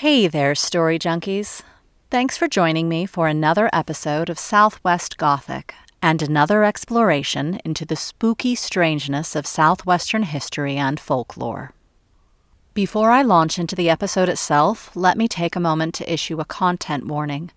Hey 0.00 0.28
there, 0.28 0.54
story 0.54 0.98
junkies. 0.98 1.60
Thanks 2.10 2.38
for 2.38 2.48
joining 2.48 2.88
me 2.88 3.04
for 3.04 3.28
another 3.28 3.68
episode 3.70 4.30
of 4.30 4.38
Southwest 4.38 5.18
Gothic 5.18 5.74
and 6.00 6.22
another 6.22 6.64
exploration 6.64 7.60
into 7.66 7.84
the 7.84 7.96
spooky 7.96 8.54
strangeness 8.54 9.36
of 9.36 9.46
Southwestern 9.46 10.22
history 10.22 10.78
and 10.78 10.98
folklore. 10.98 11.74
Before 12.72 13.10
I 13.10 13.20
launch 13.20 13.58
into 13.58 13.76
the 13.76 13.90
episode 13.90 14.30
itself, 14.30 14.90
let 14.96 15.18
me 15.18 15.28
take 15.28 15.54
a 15.54 15.60
moment 15.60 15.92
to 15.96 16.10
issue 16.10 16.40
a 16.40 16.46
content 16.46 17.06
warning. 17.06 17.50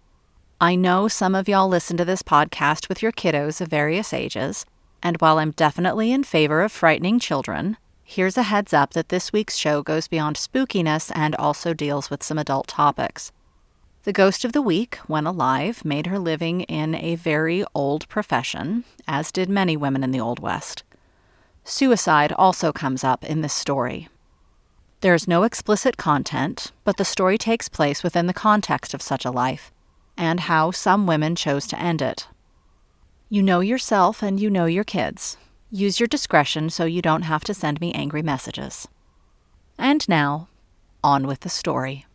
I 0.59 0.75
know 0.75 1.07
some 1.07 1.35
of 1.35 1.47
y'all 1.47 1.69
listen 1.69 1.95
to 1.95 2.03
this 2.03 2.23
podcast 2.23 2.89
with 2.89 3.01
your 3.01 3.13
kiddos 3.13 3.61
of 3.61 3.69
various 3.69 4.13
ages, 4.13 4.65
and 5.01 5.15
while 5.21 5.39
I'm 5.39 5.51
definitely 5.51 6.11
in 6.11 6.25
favor 6.25 6.61
of 6.61 6.73
frightening 6.73 7.19
children, 7.19 7.77
Here's 8.13 8.37
a 8.37 8.43
heads 8.43 8.75
up 8.75 8.93
that 8.93 9.09
this 9.09 9.33
week's 9.33 9.55
show 9.55 9.81
goes 9.81 10.07
beyond 10.07 10.35
spookiness 10.35 11.11
and 11.15 11.33
also 11.37 11.73
deals 11.73 12.11
with 12.11 12.21
some 12.21 12.37
adult 12.37 12.67
topics. 12.67 13.31
The 14.03 14.13
ghost 14.13 14.45
of 14.45 14.51
the 14.51 14.61
week, 14.61 14.97
when 15.07 15.25
alive, 15.25 15.83
made 15.83 16.05
her 16.05 16.19
living 16.19 16.61
in 16.61 16.93
a 16.93 17.15
very 17.15 17.65
old 17.73 18.07
profession, 18.09 18.83
as 19.07 19.31
did 19.31 19.49
many 19.49 19.75
women 19.75 20.03
in 20.03 20.11
the 20.11 20.19
Old 20.19 20.37
West. 20.37 20.83
Suicide 21.63 22.31
also 22.33 22.71
comes 22.71 23.03
up 23.03 23.25
in 23.25 23.41
this 23.41 23.51
story. 23.51 24.09
There 25.01 25.15
is 25.15 25.27
no 25.27 25.41
explicit 25.41 25.97
content, 25.97 26.71
but 26.83 26.97
the 26.97 27.05
story 27.05 27.39
takes 27.39 27.67
place 27.67 28.03
within 28.03 28.27
the 28.27 28.31
context 28.31 28.93
of 28.93 29.01
such 29.01 29.25
a 29.25 29.31
life, 29.31 29.71
and 30.15 30.41
how 30.41 30.69
some 30.69 31.07
women 31.07 31.35
chose 31.35 31.65
to 31.65 31.81
end 31.81 31.99
it. 31.99 32.27
You 33.27 33.41
know 33.41 33.61
yourself 33.61 34.21
and 34.21 34.39
you 34.39 34.51
know 34.51 34.67
your 34.67 34.83
kids, 34.83 35.35
Use 35.75 35.99
your 35.99 36.05
discretion 36.05 36.69
so 36.69 36.85
you 36.85 37.01
don't 37.01 37.23
have 37.23 37.43
to 37.45 37.51
send 37.51 37.81
me 37.81 37.91
angry 37.93 38.21
messages. 38.21 38.87
And 39.75 40.07
now, 40.07 40.47
on 41.03 41.25
with 41.25 41.39
the 41.39 41.49
story. 41.49 42.05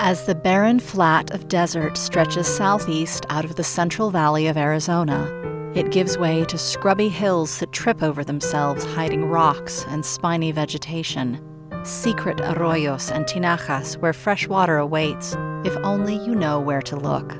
As 0.00 0.26
the 0.26 0.34
barren 0.34 0.80
flat 0.80 1.30
of 1.30 1.46
desert 1.46 1.96
stretches 1.96 2.48
southeast 2.48 3.24
out 3.30 3.44
of 3.44 3.54
the 3.54 3.62
central 3.62 4.10
valley 4.10 4.48
of 4.48 4.56
Arizona, 4.56 5.30
it 5.76 5.92
gives 5.92 6.18
way 6.18 6.44
to 6.46 6.58
scrubby 6.58 7.08
hills 7.08 7.60
that 7.60 7.70
trip 7.70 8.02
over 8.02 8.24
themselves, 8.24 8.84
hiding 8.84 9.26
rocks 9.26 9.84
and 9.86 10.04
spiny 10.04 10.50
vegetation 10.50 11.40
secret 11.86 12.38
arroyos 12.38 13.10
and 13.10 13.26
tinajas 13.26 13.96
where 13.98 14.12
fresh 14.12 14.48
water 14.48 14.78
awaits, 14.78 15.36
if 15.64 15.76
only 15.78 16.16
you 16.16 16.34
know 16.34 16.60
where 16.60 16.82
to 16.82 16.96
look. 16.96 17.34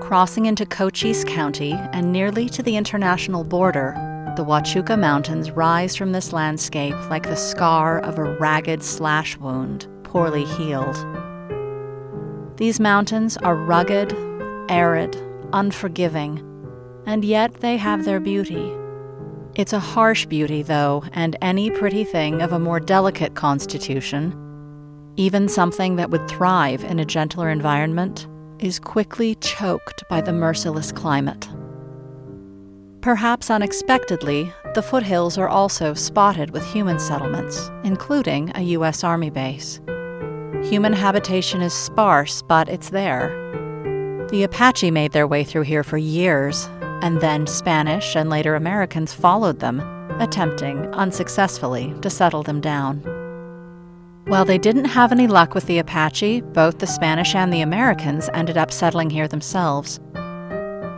Crossing 0.00 0.46
into 0.46 0.64
Cochise 0.66 1.24
County 1.24 1.72
and 1.92 2.12
nearly 2.12 2.48
to 2.50 2.62
the 2.62 2.76
international 2.76 3.44
border, 3.44 3.94
the 4.36 4.44
Huachuca 4.44 4.98
Mountains 4.98 5.50
rise 5.50 5.96
from 5.96 6.12
this 6.12 6.32
landscape 6.32 6.94
like 7.08 7.22
the 7.22 7.36
scar 7.36 8.00
of 8.00 8.18
a 8.18 8.24
ragged 8.38 8.82
slash 8.82 9.36
wound, 9.38 9.88
poorly 10.04 10.44
healed. 10.44 10.96
These 12.58 12.78
mountains 12.78 13.36
are 13.38 13.56
rugged, 13.56 14.12
arid, 14.68 15.16
unforgiving, 15.52 16.42
and 17.06 17.24
yet 17.24 17.54
they 17.60 17.76
have 17.76 18.04
their 18.04 18.20
beauty. 18.20 18.75
It's 19.56 19.72
a 19.72 19.80
harsh 19.80 20.26
beauty, 20.26 20.60
though, 20.60 21.02
and 21.12 21.34
any 21.40 21.70
pretty 21.70 22.04
thing 22.04 22.42
of 22.42 22.52
a 22.52 22.58
more 22.58 22.78
delicate 22.78 23.34
constitution, 23.34 24.34
even 25.16 25.48
something 25.48 25.96
that 25.96 26.10
would 26.10 26.28
thrive 26.28 26.84
in 26.84 26.98
a 26.98 27.06
gentler 27.06 27.48
environment, 27.48 28.28
is 28.58 28.78
quickly 28.78 29.34
choked 29.36 30.04
by 30.10 30.20
the 30.20 30.34
merciless 30.34 30.92
climate. 30.92 31.48
Perhaps 33.00 33.48
unexpectedly, 33.48 34.52
the 34.74 34.82
foothills 34.82 35.38
are 35.38 35.48
also 35.48 35.94
spotted 35.94 36.50
with 36.50 36.66
human 36.66 36.98
settlements, 36.98 37.70
including 37.82 38.52
a 38.56 38.60
U.S. 38.60 39.02
Army 39.02 39.30
base. 39.30 39.80
Human 40.64 40.92
habitation 40.92 41.62
is 41.62 41.72
sparse, 41.72 42.42
but 42.42 42.68
it's 42.68 42.90
there. 42.90 43.28
The 44.30 44.42
Apache 44.42 44.90
made 44.90 45.12
their 45.12 45.26
way 45.26 45.44
through 45.44 45.62
here 45.62 45.84
for 45.84 45.96
years, 45.96 46.68
and 47.02 47.20
then 47.20 47.46
Spanish 47.46 48.16
and 48.16 48.30
later 48.30 48.54
Americans 48.54 49.12
followed 49.12 49.60
them, 49.60 49.80
attempting, 50.20 50.86
unsuccessfully, 50.94 51.94
to 52.00 52.10
settle 52.10 52.42
them 52.42 52.60
down. 52.60 53.02
While 54.26 54.44
they 54.44 54.58
didn't 54.58 54.86
have 54.86 55.12
any 55.12 55.28
luck 55.28 55.54
with 55.54 55.66
the 55.66 55.78
Apache, 55.78 56.40
both 56.40 56.78
the 56.78 56.86
Spanish 56.86 57.34
and 57.34 57.52
the 57.52 57.60
Americans 57.60 58.28
ended 58.34 58.56
up 58.56 58.72
settling 58.72 59.10
here 59.10 59.28
themselves. 59.28 60.00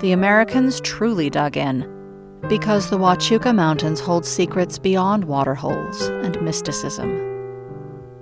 The 0.01 0.13
Americans 0.13 0.81
truly 0.81 1.29
dug 1.29 1.57
in, 1.57 1.83
because 2.49 2.89
the 2.89 2.97
Huachuca 2.97 3.55
Mountains 3.55 4.01
hold 4.01 4.25
secrets 4.25 4.79
beyond 4.79 5.25
waterholes 5.25 6.03
and 6.09 6.41
mysticism. 6.41 7.19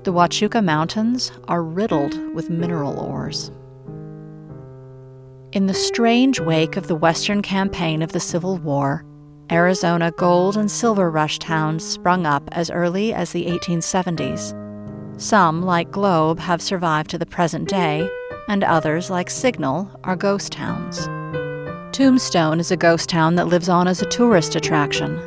The 0.02 0.12
Huachuca 0.12 0.64
Mountains 0.64 1.30
are 1.48 1.62
riddled 1.62 2.34
with 2.34 2.50
mineral 2.50 2.98
ores. 2.98 3.50
In 5.56 5.64
the 5.64 5.72
strange 5.72 6.38
wake 6.38 6.76
of 6.76 6.86
the 6.86 6.94
Western 6.94 7.40
campaign 7.40 8.02
of 8.02 8.12
the 8.12 8.20
Civil 8.20 8.58
War, 8.58 9.06
Arizona 9.50 10.10
gold 10.18 10.54
and 10.54 10.70
silver 10.70 11.10
rush 11.10 11.38
towns 11.38 11.82
sprung 11.82 12.26
up 12.26 12.46
as 12.52 12.70
early 12.70 13.14
as 13.14 13.32
the 13.32 13.46
1870s. 13.46 14.52
Some, 15.18 15.62
like 15.62 15.90
Globe, 15.90 16.38
have 16.40 16.60
survived 16.60 17.08
to 17.08 17.16
the 17.16 17.24
present 17.24 17.70
day, 17.70 18.06
and 18.48 18.64
others, 18.64 19.08
like 19.08 19.30
Signal, 19.30 19.90
are 20.04 20.14
ghost 20.14 20.52
towns. 20.52 21.06
Tombstone 21.90 22.60
is 22.60 22.70
a 22.70 22.76
ghost 22.76 23.08
town 23.08 23.36
that 23.36 23.48
lives 23.48 23.70
on 23.70 23.88
as 23.88 24.02
a 24.02 24.10
tourist 24.10 24.56
attraction. 24.56 25.18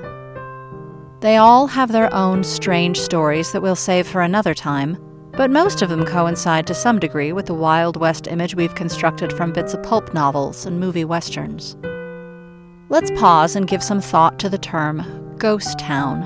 They 1.22 1.38
all 1.38 1.66
have 1.66 1.91
their 1.91 2.13
own 2.13 2.44
strange 2.44 3.00
stories 3.00 3.51
that 3.51 3.63
we'll 3.63 3.75
save 3.75 4.07
for 4.07 4.22
another 4.22 4.53
time, 4.53 4.96
but 5.34 5.50
most 5.50 5.81
of 5.81 5.90
them 5.90 6.06
coincide 6.06 6.67
to 6.67 6.73
some 6.73 7.00
degree 7.00 7.31
with 7.31 7.45
the 7.45 7.53
Wild 7.53 7.97
West 7.97 8.28
image 8.28 8.56
we've 8.56 8.75
constructed 8.75 9.31
from 9.34 9.53
bits 9.53 9.73
of 9.73 9.84
pulp 9.84 10.13
novels 10.13 10.66
and 10.66 10.79
movie 10.79 11.06
westerns. 11.06 11.78
Let's 12.90 13.12
pause 13.12 13.56
and 13.56 13.67
give 13.67 13.84
some 13.84 14.01
thought 14.01 14.40
to 14.40 14.50
the 14.50 14.57
term 14.57 15.35
ghost 15.38 15.79
town. 15.79 16.23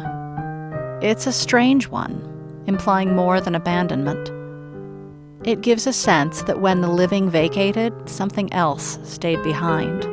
It's 1.01 1.27
a 1.27 1.33
strange 1.33 1.89
one, 1.89 2.63
implying 2.65 3.15
more 3.15 3.41
than 3.41 3.53
abandonment. 3.53 4.31
It 5.45 5.61
gives 5.61 5.85
a 5.85 5.93
sense 5.93 6.41
that 6.43 6.61
when 6.61 6.81
the 6.81 6.89
living 6.89 7.29
vacated, 7.29 7.93
something 8.09 8.51
else 8.53 8.97
stayed 9.03 9.43
behind. 9.43 10.05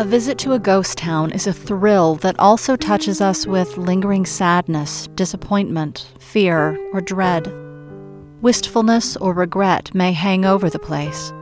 A 0.00 0.04
visit 0.04 0.38
to 0.38 0.54
a 0.54 0.58
ghost 0.58 0.96
town 0.96 1.32
is 1.32 1.46
a 1.46 1.52
thrill 1.52 2.14
that 2.16 2.38
also 2.38 2.74
touches 2.74 3.20
us 3.20 3.46
with 3.46 3.76
lingering 3.76 4.24
sadness, 4.24 5.06
disappointment, 5.16 6.10
fear, 6.18 6.78
or 6.92 7.00
dread. 7.00 7.46
Wistfulness 8.40 9.16
or 9.16 9.32
regret 9.32 9.92
may 9.92 10.12
hang 10.12 10.44
over 10.44 10.70
the 10.70 10.78
place. 10.78 11.32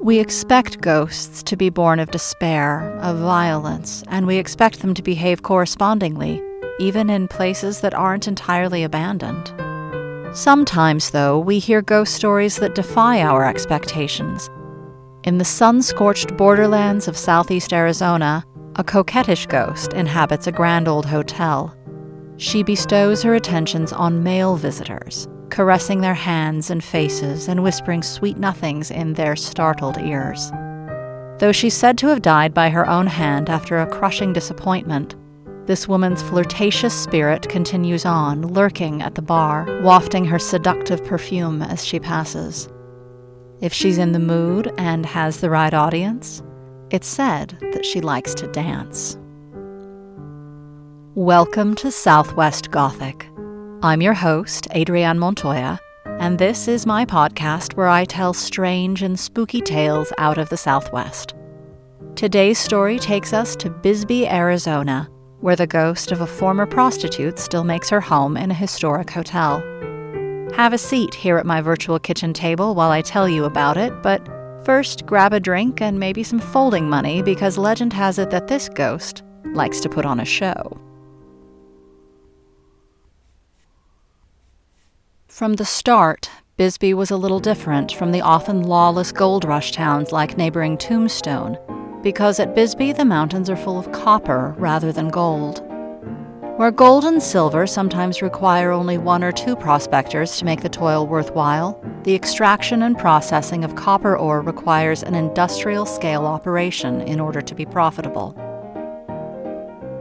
We 0.00 0.18
expect 0.18 0.80
ghosts 0.80 1.42
to 1.42 1.54
be 1.54 1.68
born 1.68 2.00
of 2.00 2.10
despair, 2.10 2.96
of 3.02 3.18
violence, 3.18 4.02
and 4.08 4.26
we 4.26 4.36
expect 4.36 4.80
them 4.80 4.94
to 4.94 5.02
behave 5.02 5.42
correspondingly, 5.42 6.42
even 6.78 7.10
in 7.10 7.28
places 7.28 7.82
that 7.82 7.92
aren't 7.92 8.26
entirely 8.26 8.84
abandoned. 8.84 9.52
Sometimes, 10.34 11.10
though, 11.10 11.38
we 11.38 11.58
hear 11.58 11.82
ghost 11.82 12.14
stories 12.14 12.56
that 12.56 12.74
defy 12.74 13.20
our 13.20 13.44
expectations. 13.44 14.48
In 15.24 15.36
the 15.36 15.44
sun 15.44 15.82
scorched 15.82 16.38
borderlands 16.38 17.06
of 17.06 17.18
southeast 17.18 17.74
Arizona, 17.74 18.46
a 18.76 18.84
coquettish 18.84 19.46
ghost 19.46 19.92
inhabits 19.92 20.46
a 20.46 20.52
grand 20.52 20.88
old 20.88 21.04
hotel. 21.04 21.76
She 22.38 22.62
bestows 22.62 23.22
her 23.24 23.34
attentions 23.34 23.92
on 23.92 24.22
male 24.22 24.56
visitors 24.56 25.28
caressing 25.50 26.00
their 26.00 26.14
hands 26.14 26.70
and 26.70 26.82
faces 26.82 27.48
and 27.48 27.62
whispering 27.62 28.02
sweet 28.02 28.38
nothings 28.38 28.90
in 28.90 29.14
their 29.14 29.36
startled 29.36 29.98
ears. 29.98 30.50
Though 31.38 31.52
she's 31.52 31.74
said 31.74 31.98
to 31.98 32.08
have 32.08 32.22
died 32.22 32.52
by 32.52 32.68
her 32.70 32.88
own 32.88 33.06
hand 33.06 33.48
after 33.48 33.78
a 33.78 33.86
crushing 33.86 34.32
disappointment, 34.32 35.14
this 35.66 35.86
woman's 35.86 36.22
flirtatious 36.22 36.94
spirit 36.94 37.48
continues 37.48 38.04
on, 38.04 38.42
lurking 38.42 39.02
at 39.02 39.14
the 39.14 39.22
bar, 39.22 39.66
wafting 39.82 40.24
her 40.24 40.38
seductive 40.38 41.04
perfume 41.04 41.62
as 41.62 41.84
she 41.84 42.00
passes. 42.00 42.68
If 43.60 43.72
she's 43.72 43.98
in 43.98 44.12
the 44.12 44.18
mood 44.18 44.72
and 44.78 45.04
has 45.04 45.40
the 45.40 45.50
right 45.50 45.74
audience, 45.74 46.42
it's 46.90 47.06
said 47.06 47.58
that 47.72 47.84
she 47.84 48.00
likes 48.00 48.34
to 48.34 48.46
dance. 48.46 49.18
Welcome 51.14 51.74
to 51.76 51.90
Southwest 51.90 52.70
Gothic. 52.70 53.28
I'm 53.80 54.02
your 54.02 54.14
host, 54.14 54.66
Adrienne 54.74 55.20
Montoya, 55.20 55.78
and 56.18 56.36
this 56.36 56.66
is 56.66 56.84
my 56.84 57.04
podcast 57.04 57.74
where 57.74 57.86
I 57.86 58.04
tell 58.04 58.34
strange 58.34 59.02
and 59.02 59.18
spooky 59.18 59.60
tales 59.60 60.12
out 60.18 60.36
of 60.36 60.48
the 60.48 60.56
Southwest. 60.56 61.34
Today's 62.16 62.58
story 62.58 62.98
takes 62.98 63.32
us 63.32 63.54
to 63.56 63.70
Bisbee, 63.70 64.26
Arizona, 64.26 65.08
where 65.40 65.54
the 65.54 65.68
ghost 65.68 66.10
of 66.10 66.20
a 66.20 66.26
former 66.26 66.66
prostitute 66.66 67.38
still 67.38 67.62
makes 67.62 67.88
her 67.88 68.00
home 68.00 68.36
in 68.36 68.50
a 68.50 68.54
historic 68.54 69.10
hotel. 69.10 69.60
Have 70.56 70.72
a 70.72 70.78
seat 70.78 71.14
here 71.14 71.38
at 71.38 71.46
my 71.46 71.60
virtual 71.60 72.00
kitchen 72.00 72.32
table 72.32 72.74
while 72.74 72.90
I 72.90 73.00
tell 73.00 73.28
you 73.28 73.44
about 73.44 73.76
it, 73.76 74.02
but 74.02 74.26
First, 74.64 75.06
grab 75.06 75.32
a 75.32 75.40
drink 75.40 75.80
and 75.80 75.98
maybe 75.98 76.22
some 76.22 76.40
folding 76.40 76.90
money 76.90 77.22
because 77.22 77.56
legend 77.56 77.94
has 77.94 78.18
it 78.18 78.28
that 78.30 78.48
this 78.48 78.68
ghost 78.68 79.22
likes 79.54 79.80
to 79.80 79.88
put 79.88 80.04
on 80.04 80.20
a 80.20 80.26
show. 80.26 80.78
From 85.38 85.54
the 85.54 85.64
start, 85.64 86.28
Bisbee 86.56 86.94
was 86.94 87.12
a 87.12 87.16
little 87.16 87.38
different 87.38 87.92
from 87.92 88.10
the 88.10 88.22
often 88.22 88.64
lawless 88.64 89.12
gold 89.12 89.44
rush 89.44 89.70
towns 89.70 90.10
like 90.10 90.36
neighboring 90.36 90.76
Tombstone, 90.76 91.56
because 92.02 92.40
at 92.40 92.56
Bisbee 92.56 92.90
the 92.90 93.04
mountains 93.04 93.48
are 93.48 93.54
full 93.54 93.78
of 93.78 93.92
copper 93.92 94.56
rather 94.58 94.90
than 94.90 95.10
gold. 95.10 95.62
Where 96.56 96.72
gold 96.72 97.04
and 97.04 97.22
silver 97.22 97.68
sometimes 97.68 98.20
require 98.20 98.72
only 98.72 98.98
one 98.98 99.22
or 99.22 99.30
two 99.30 99.54
prospectors 99.54 100.36
to 100.38 100.44
make 100.44 100.62
the 100.62 100.68
toil 100.68 101.06
worthwhile, 101.06 101.80
the 102.02 102.16
extraction 102.16 102.82
and 102.82 102.98
processing 102.98 103.62
of 103.62 103.76
copper 103.76 104.16
ore 104.16 104.40
requires 104.40 105.04
an 105.04 105.14
industrial 105.14 105.86
scale 105.86 106.26
operation 106.26 107.00
in 107.02 107.20
order 107.20 107.40
to 107.42 107.54
be 107.54 107.64
profitable. 107.64 108.34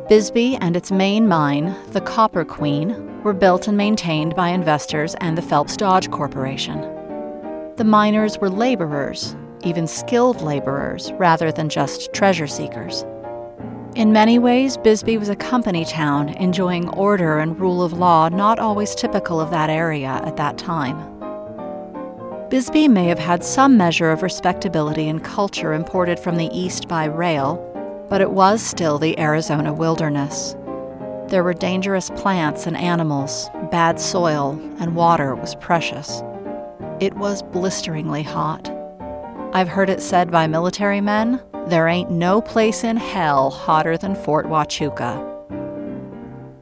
Bisbee 0.10 0.56
and 0.62 0.78
its 0.78 0.90
main 0.90 1.28
mine, 1.28 1.76
the 1.90 2.00
Copper 2.00 2.46
Queen, 2.46 3.22
were 3.24 3.34
built 3.34 3.68
and 3.68 3.76
maintained 3.76 4.38
by 4.38 4.48
investors 4.48 5.16
and 5.20 5.38
the 5.38 5.42
Phelps 5.42 5.76
Dodge 5.76 6.10
Corporation. 6.10 6.80
The 7.76 7.84
miners 7.84 8.38
were 8.38 8.50
laborers, 8.50 9.36
even 9.64 9.86
skilled 9.86 10.42
laborers, 10.42 11.12
rather 11.20 11.52
than 11.52 11.68
just 11.68 12.14
treasure 12.14 12.48
seekers. 12.48 13.04
In 13.96 14.14
many 14.14 14.40
ways, 14.40 14.78
Bisbee 14.78 15.18
was 15.18 15.28
a 15.28 15.36
company 15.36 15.84
town, 15.84 16.30
enjoying 16.30 16.88
order 16.92 17.40
and 17.40 17.60
rule 17.60 17.84
of 17.84 17.92
law 17.92 18.30
not 18.30 18.60
always 18.60 18.96
typical 18.96 19.42
of 19.42 19.52
that 19.52 19.70
area 19.70 20.22
at 20.24 20.38
that 20.38 20.58
time. 20.58 20.96
Bisbee 22.50 22.88
may 22.88 23.08
have 23.08 23.20
had 23.20 23.44
some 23.44 23.76
measure 23.76 24.12
of 24.12 24.24
respectability 24.24 25.10
and 25.10 25.22
culture 25.22 25.74
imported 25.74 26.18
from 26.18 26.38
the 26.38 26.50
east 26.58 26.88
by 26.88 27.04
rail, 27.04 27.67
but 28.10 28.22
it 28.22 28.32
was 28.32 28.62
still 28.62 28.98
the 28.98 29.20
Arizona 29.20 29.74
wilderness. 29.74 30.56
There 31.28 31.44
were 31.44 31.54
dangerous 31.54 32.10
plants 32.12 32.68
and 32.68 32.78
animals, 32.78 33.50
bad 33.70 34.00
soil, 34.00 34.52
and 34.80 34.96
water 34.96 35.36
was 35.36 35.56
precious. 35.56 36.22
It 37.00 37.14
was 37.16 37.44
blisteringly 37.44 38.24
hot. 38.24 38.70
I've 39.54 39.68
heard 39.68 39.90
it 39.90 40.02
said 40.02 40.32
by 40.32 40.48
military 40.48 41.02
men 41.02 41.42
there 41.68 41.88
ain't 41.88 42.12
no 42.12 42.42
place 42.42 42.84
in 42.84 42.96
hell 42.96 43.50
hotter 43.50 43.98
than 43.98 44.16
Fort 44.16 44.46
Huachuca. 44.46 45.28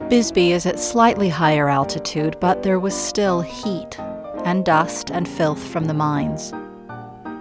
Bisbee 0.08 0.52
is 0.52 0.66
at 0.66 0.80
slightly 0.80 1.28
higher 1.28 1.68
altitude, 1.68 2.36
but 2.40 2.62
there 2.62 2.80
was 2.80 2.94
still 2.94 3.40
heat 3.40 3.98
and 4.44 4.64
dust 4.64 5.10
and 5.10 5.28
filth 5.28 5.62
from 5.62 5.86
the 5.86 5.94
mines. 5.94 6.52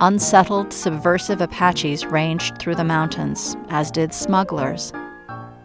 Unsettled, 0.02 0.74
subversive 0.74 1.40
Apaches 1.40 2.06
ranged 2.06 2.58
through 2.60 2.76
the 2.76 2.84
mountains, 2.84 3.56
as 3.70 3.90
did 3.90 4.14
smugglers. 4.14 4.92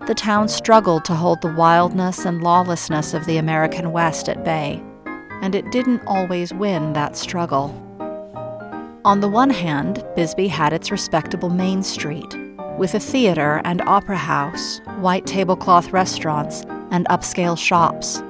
The 0.07 0.15
town 0.15 0.47
struggled 0.47 1.05
to 1.07 1.15
hold 1.15 1.41
the 1.41 1.53
wildness 1.53 2.25
and 2.25 2.41
lawlessness 2.41 3.13
of 3.13 3.27
the 3.27 3.39
American 3.39 3.91
West 3.91 4.29
at 4.29 4.45
bay, 4.45 4.81
and 5.43 5.57
it 5.57 5.73
didn't 5.73 6.03
always 6.07 6.55
win 6.55 6.93
that 6.93 7.17
struggle. 7.17 7.75
On 9.05 9.19
the 9.19 9.29
one 9.29 9.51
hand, 9.51 10.05
Bisbee 10.15 10.47
had 10.47 10.73
its 10.73 10.93
respectable 10.93 11.51
Main 11.51 11.83
Street, 11.83 12.37
with 12.79 12.95
a 12.95 13.01
theater 13.01 13.61
and 13.65 13.83
opera 13.83 14.17
house, 14.17 14.81
white 15.01 15.27
tablecloth 15.27 15.93
restaurants, 15.93 16.63
and 16.93 17.05
upscale 17.09 17.59
shops. 17.59 18.23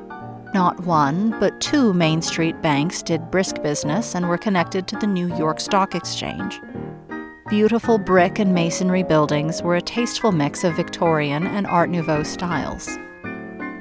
Not 0.52 0.80
one, 0.80 1.38
but 1.38 1.60
two 1.60 1.92
Main 1.94 2.22
Street 2.22 2.60
banks 2.60 3.02
did 3.02 3.30
brisk 3.30 3.62
business 3.62 4.14
and 4.14 4.28
were 4.28 4.38
connected 4.38 4.88
to 4.88 4.96
the 4.96 5.06
New 5.06 5.34
York 5.36 5.60
Stock 5.60 5.94
Exchange. 5.94 6.60
Beautiful 7.48 7.98
brick 7.98 8.38
and 8.38 8.54
masonry 8.54 9.02
buildings 9.02 9.62
were 9.62 9.76
a 9.76 9.82
tasteful 9.82 10.32
mix 10.32 10.64
of 10.64 10.76
Victorian 10.76 11.46
and 11.46 11.66
Art 11.66 11.90
Nouveau 11.90 12.22
styles. 12.22 12.98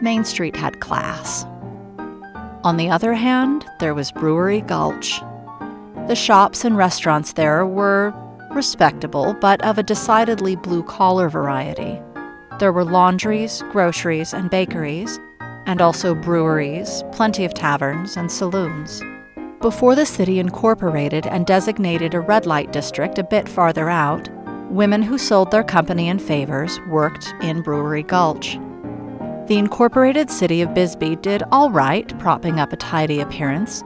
Main 0.01 0.23
Street 0.23 0.55
had 0.55 0.79
class. 0.79 1.45
On 2.63 2.77
the 2.77 2.89
other 2.89 3.13
hand, 3.13 3.65
there 3.79 3.93
was 3.93 4.11
Brewery 4.11 4.61
Gulch, 4.61 5.21
the 6.09 6.15
shops 6.15 6.65
and 6.65 6.75
restaurants 6.75 7.33
there 7.33 7.67
were 7.67 8.11
respectable, 8.49 9.35
but 9.35 9.63
of 9.63 9.77
a 9.77 9.83
decidedly 9.83 10.55
blue 10.55 10.81
collar 10.81 11.29
variety. 11.29 12.01
There 12.57 12.73
were 12.73 12.83
laundries, 12.83 13.61
groceries, 13.69 14.33
and 14.33 14.49
bakeries, 14.49 15.19
and 15.69 15.83
also 15.83 16.15
breweries, 16.15 17.03
plenty 17.11 17.45
of 17.45 17.53
taverns, 17.53 18.17
and 18.17 18.31
saloons. 18.31 19.03
Before 19.61 19.93
the 19.93 20.05
city 20.05 20.39
incorporated 20.39 21.27
and 21.27 21.45
designated 21.45 22.15
a 22.15 22.21
red 22.21 22.47
light 22.47 22.73
district 22.73 23.19
a 23.19 23.23
bit 23.23 23.47
farther 23.47 23.87
out, 23.87 24.27
women 24.71 25.03
who 25.03 25.19
sold 25.19 25.51
their 25.51 25.63
company 25.63 26.09
and 26.09 26.19
favors 26.19 26.79
worked 26.87 27.35
in 27.43 27.61
Brewery 27.61 28.01
Gulch. 28.01 28.57
The 29.45 29.59
incorporated 29.59 30.31
city 30.31 30.63
of 30.63 30.73
Bisbee 30.73 31.17
did 31.17 31.43
all 31.51 31.69
right, 31.69 32.17
propping 32.17 32.59
up 32.59 32.73
a 32.73 32.77
tidy 32.77 33.19
appearance, 33.19 33.83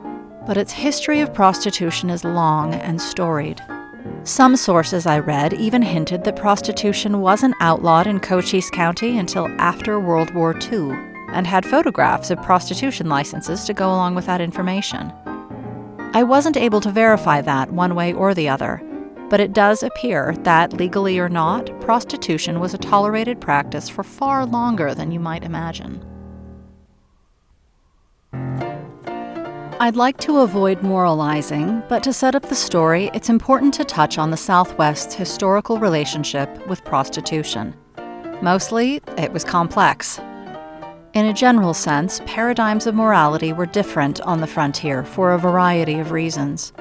but 0.48 0.56
its 0.56 0.72
history 0.72 1.20
of 1.20 1.34
prostitution 1.34 2.10
is 2.10 2.24
long 2.24 2.76
and 2.76 3.02
storied. 3.02 3.62
Some 4.24 4.56
sources 4.56 5.06
I 5.06 5.20
read 5.20 5.52
even 5.52 5.82
hinted 5.82 6.24
that 6.24 6.38
prostitution 6.38 7.20
wasn't 7.20 7.56
outlawed 7.60 8.08
in 8.08 8.22
Cochise 8.22 8.70
County 8.70 9.18
until 9.18 9.48
after 9.60 10.00
World 10.00 10.34
War 10.34 10.58
II 10.72 11.13
and 11.34 11.46
had 11.46 11.66
photographs 11.66 12.32
of 12.32 12.42
prostitution 12.42 13.10
licenses 13.10 13.66
to 13.66 13.74
go 13.74 13.88
along 13.88 14.16
with 14.16 14.26
that 14.28 14.42
information. 14.42 15.12
I 16.14 16.24
wasn't 16.24 16.58
able 16.58 16.80
to 16.82 16.92
verify 16.92 17.42
that 17.42 17.72
one 17.72 17.96
way 17.96 18.14
or 18.14 18.34
the 18.34 18.48
other, 18.48 18.82
but 19.30 19.40
it 19.40 19.54
does 19.54 19.82
appear 19.82 20.36
that, 20.44 20.74
legally 20.74 21.18
or 21.18 21.28
not, 21.28 21.66
prostitution 21.82 22.60
was 22.60 22.74
a 22.74 22.78
tolerated 22.78 23.42
practice 23.42 23.90
for 23.90 24.04
far 24.04 24.46
longer 24.46 24.94
than 24.94 25.12
you 25.12 25.20
might 25.20 25.44
imagine. 25.44 26.06
I'd 29.80 29.96
like 29.96 30.18
to 30.20 30.38
avoid 30.42 30.82
moralizing, 30.82 31.82
but 31.90 32.04
to 32.04 32.14
set 32.14 32.36
up 32.36 32.44
the 32.44 32.56
story, 32.56 33.10
it's 33.14 33.30
important 33.30 33.74
to 33.74 33.84
touch 33.84 34.18
on 34.18 34.32
the 34.32 34.38
Southwest's 34.38 35.16
historical 35.16 35.78
relationship 35.78 36.68
with 36.68 36.86
prostitution. 36.86 37.76
Mostly, 38.42 39.02
it 39.18 39.34
was 39.34 39.44
complex. 39.44 40.20
In 41.14 41.26
a 41.26 41.34
general 41.34 41.74
sense, 41.74 42.22
paradigms 42.26 42.88
of 42.88 42.96
morality 42.96 43.54
were 43.54 43.66
different 43.66 44.20
on 44.22 44.42
the 44.42 44.48
frontier 44.48 45.04
for 45.04 45.32
a 45.32 45.40
variety 45.40 46.00
of 46.00 46.12
reasons. 46.12 46.74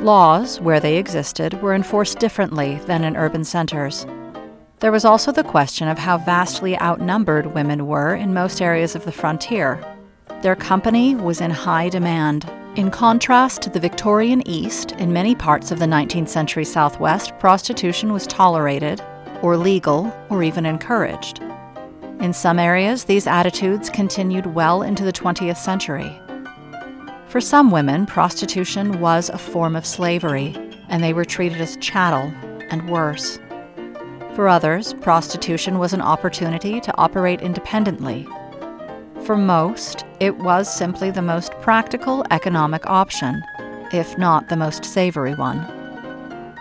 Laws, 0.00 0.60
where 0.60 0.80
they 0.80 0.96
existed, 0.96 1.62
were 1.62 1.74
enforced 1.74 2.18
differently 2.18 2.76
than 2.86 3.04
in 3.04 3.16
urban 3.16 3.44
centers. 3.44 4.06
There 4.80 4.92
was 4.92 5.04
also 5.04 5.30
the 5.30 5.44
question 5.44 5.88
of 5.88 5.98
how 5.98 6.18
vastly 6.18 6.78
outnumbered 6.80 7.54
women 7.54 7.86
were 7.86 8.14
in 8.14 8.34
most 8.34 8.62
areas 8.62 8.94
of 8.94 9.04
the 9.04 9.12
frontier, 9.12 9.78
their 10.42 10.56
company 10.56 11.14
was 11.14 11.42
in 11.42 11.50
high 11.50 11.90
demand. 11.90 12.50
In 12.74 12.90
contrast 12.90 13.60
to 13.60 13.70
the 13.70 13.78
Victorian 13.78 14.46
East, 14.48 14.92
in 14.92 15.12
many 15.12 15.34
parts 15.34 15.70
of 15.70 15.78
the 15.78 15.84
19th 15.84 16.30
century 16.30 16.64
Southwest, 16.64 17.38
prostitution 17.38 18.10
was 18.10 18.26
tolerated, 18.26 19.02
or 19.42 19.58
legal, 19.58 20.10
or 20.30 20.42
even 20.42 20.64
encouraged. 20.64 21.42
In 22.20 22.32
some 22.32 22.58
areas, 22.58 23.04
these 23.04 23.26
attitudes 23.26 23.90
continued 23.90 24.46
well 24.46 24.82
into 24.82 25.04
the 25.04 25.12
20th 25.12 25.56
century. 25.56 26.20
For 27.28 27.40
some 27.40 27.70
women, 27.70 28.06
prostitution 28.06 29.00
was 29.00 29.30
a 29.30 29.38
form 29.38 29.76
of 29.76 29.86
slavery, 29.86 30.54
and 30.88 31.02
they 31.02 31.12
were 31.12 31.24
treated 31.24 31.60
as 31.60 31.76
chattel, 31.78 32.32
and 32.70 32.90
worse. 32.90 33.38
For 34.34 34.48
others, 34.48 34.94
prostitution 34.94 35.78
was 35.78 35.92
an 35.92 36.02
opportunity 36.02 36.80
to 36.80 36.96
operate 36.98 37.40
independently 37.40 38.26
for 39.30 39.36
most, 39.36 40.04
it 40.18 40.38
was 40.38 40.74
simply 40.74 41.12
the 41.12 41.22
most 41.22 41.52
practical 41.60 42.24
economic 42.32 42.84
option, 42.86 43.44
if 43.92 44.18
not 44.18 44.48
the 44.48 44.56
most 44.56 44.84
savory 44.84 45.36
one. 45.36 45.79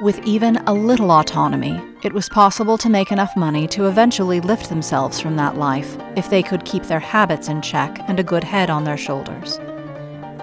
With 0.02 0.26
even 0.26 0.56
a 0.66 0.74
little 0.74 1.12
autonomy, 1.12 1.82
it 2.04 2.14
was 2.14 2.30
possible 2.30 2.78
to 2.78 2.90
make 2.90 3.12
enough 3.12 3.36
money 3.36 3.68
to 3.68 3.88
eventually 3.88 4.40
lift 4.40 4.70
themselves 4.70 5.20
from 5.20 5.36
that 5.36 5.58
life 5.58 5.98
if 6.16 6.30
they 6.30 6.42
could 6.42 6.64
keep 6.64 6.84
their 6.84 7.02
habits 7.02 7.50
in 7.50 7.62
check 7.62 8.00
and 8.08 8.18
a 8.18 8.24
good 8.24 8.46
head 8.46 8.70
on 8.70 8.86
their 8.86 8.96
shoulders. 8.96 9.60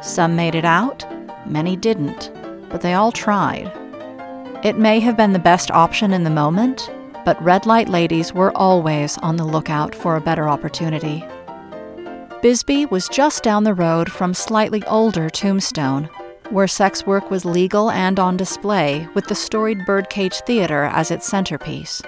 Some 0.02 0.36
made 0.36 0.54
it 0.54 0.66
out, 0.66 1.06
many 1.48 1.74
didn't, 1.74 2.30
but 2.68 2.82
they 2.82 2.92
all 2.92 3.10
tried. 3.10 3.72
It 4.62 4.76
may 4.76 5.00
have 5.00 5.16
been 5.16 5.32
the 5.32 5.38
best 5.38 5.70
option 5.70 6.12
in 6.12 6.24
the 6.24 6.28
moment, 6.28 6.90
but 7.24 7.42
red 7.42 7.64
light 7.64 7.88
ladies 7.88 8.34
were 8.34 8.54
always 8.54 9.16
on 9.18 9.36
the 9.36 9.46
lookout 9.46 9.94
for 9.94 10.16
a 10.16 10.20
better 10.20 10.50
opportunity. 10.50 11.24
Bisbee 12.42 12.84
was 12.84 13.08
just 13.08 13.42
down 13.42 13.64
the 13.64 13.72
road 13.72 14.12
from 14.12 14.34
slightly 14.34 14.84
older 14.84 15.30
Tombstone, 15.30 16.10
where 16.50 16.66
sex 16.66 17.06
work 17.06 17.30
was 17.30 17.44
legal 17.44 17.90
and 17.90 18.18
on 18.18 18.36
display, 18.36 19.08
with 19.14 19.26
the 19.26 19.34
storied 19.34 19.84
Birdcage 19.86 20.40
Theater 20.40 20.84
as 20.84 21.10
its 21.10 21.26
centerpiece. 21.26 22.02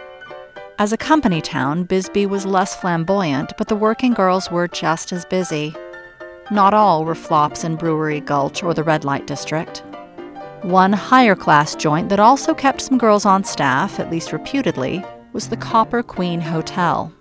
As 0.78 0.92
a 0.92 0.96
company 0.96 1.40
town, 1.40 1.82
Bisbee 1.82 2.26
was 2.26 2.46
less 2.46 2.76
flamboyant, 2.76 3.52
but 3.58 3.68
the 3.68 3.74
working 3.74 4.14
girls 4.14 4.50
were 4.50 4.68
just 4.68 5.12
as 5.12 5.24
busy. 5.24 5.74
Not 6.50 6.72
all 6.72 7.04
were 7.04 7.14
flops 7.14 7.64
in 7.64 7.76
Brewery 7.76 8.20
Gulch 8.20 8.62
or 8.62 8.72
the 8.74 8.84
Red 8.84 9.04
Light 9.04 9.26
District. 9.26 9.82
One 10.62 10.92
higher 10.92 11.34
class 11.34 11.74
joint 11.74 12.08
that 12.08 12.20
also 12.20 12.54
kept 12.54 12.80
some 12.80 12.96
girls 12.96 13.26
on 13.26 13.44
staff, 13.44 13.98
at 14.00 14.10
least 14.10 14.32
reputedly, 14.32 15.04
was 15.32 15.48
the 15.48 15.56
Copper 15.56 16.02
Queen 16.02 16.40
Hotel. 16.40 17.12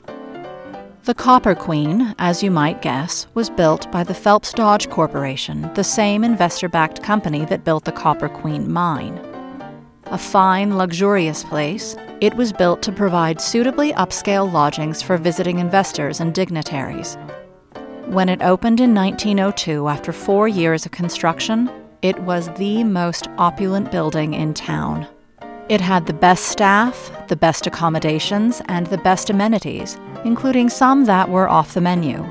The 1.07 1.13
Copper 1.13 1.55
Queen, 1.55 2.13
as 2.19 2.43
you 2.43 2.51
might 2.51 2.81
guess, 2.81 3.27
was 3.33 3.49
built 3.49 3.89
by 3.93 4.03
the 4.03 4.13
Phelps 4.13 4.51
Dodge 4.51 4.89
Corporation, 4.89 5.71
the 5.73 5.81
same 5.81 6.21
investor 6.21 6.67
backed 6.67 7.01
company 7.01 7.45
that 7.45 7.63
built 7.63 7.85
the 7.85 7.93
Copper 7.93 8.27
Queen 8.27 8.69
mine. 8.69 9.17
A 10.07 10.17
fine, 10.17 10.77
luxurious 10.77 11.45
place, 11.45 11.95
it 12.19 12.33
was 12.33 12.51
built 12.51 12.81
to 12.81 12.91
provide 12.91 13.39
suitably 13.39 13.93
upscale 13.93 14.51
lodgings 14.51 15.01
for 15.01 15.15
visiting 15.15 15.59
investors 15.59 16.19
and 16.19 16.33
dignitaries. 16.33 17.17
When 18.07 18.27
it 18.27 18.41
opened 18.41 18.81
in 18.81 18.93
1902 18.93 19.87
after 19.87 20.11
four 20.11 20.49
years 20.49 20.85
of 20.85 20.91
construction, 20.91 21.71
it 22.01 22.19
was 22.23 22.49
the 22.57 22.83
most 22.83 23.29
opulent 23.37 23.93
building 23.93 24.33
in 24.33 24.53
town. 24.53 25.07
It 25.69 25.81
had 25.81 26.05
the 26.05 26.13
best 26.13 26.45
staff, 26.45 27.12
the 27.27 27.36
best 27.36 27.67
accommodations, 27.67 28.62
and 28.67 28.88
the 28.88 28.97
best 28.97 29.29
amenities, 29.29 29.97
including 30.24 30.69
some 30.69 31.03
that 31.05 31.29
were 31.29 31.50
off 31.50 31.74
the 31.74 31.81
menu. 31.81 32.25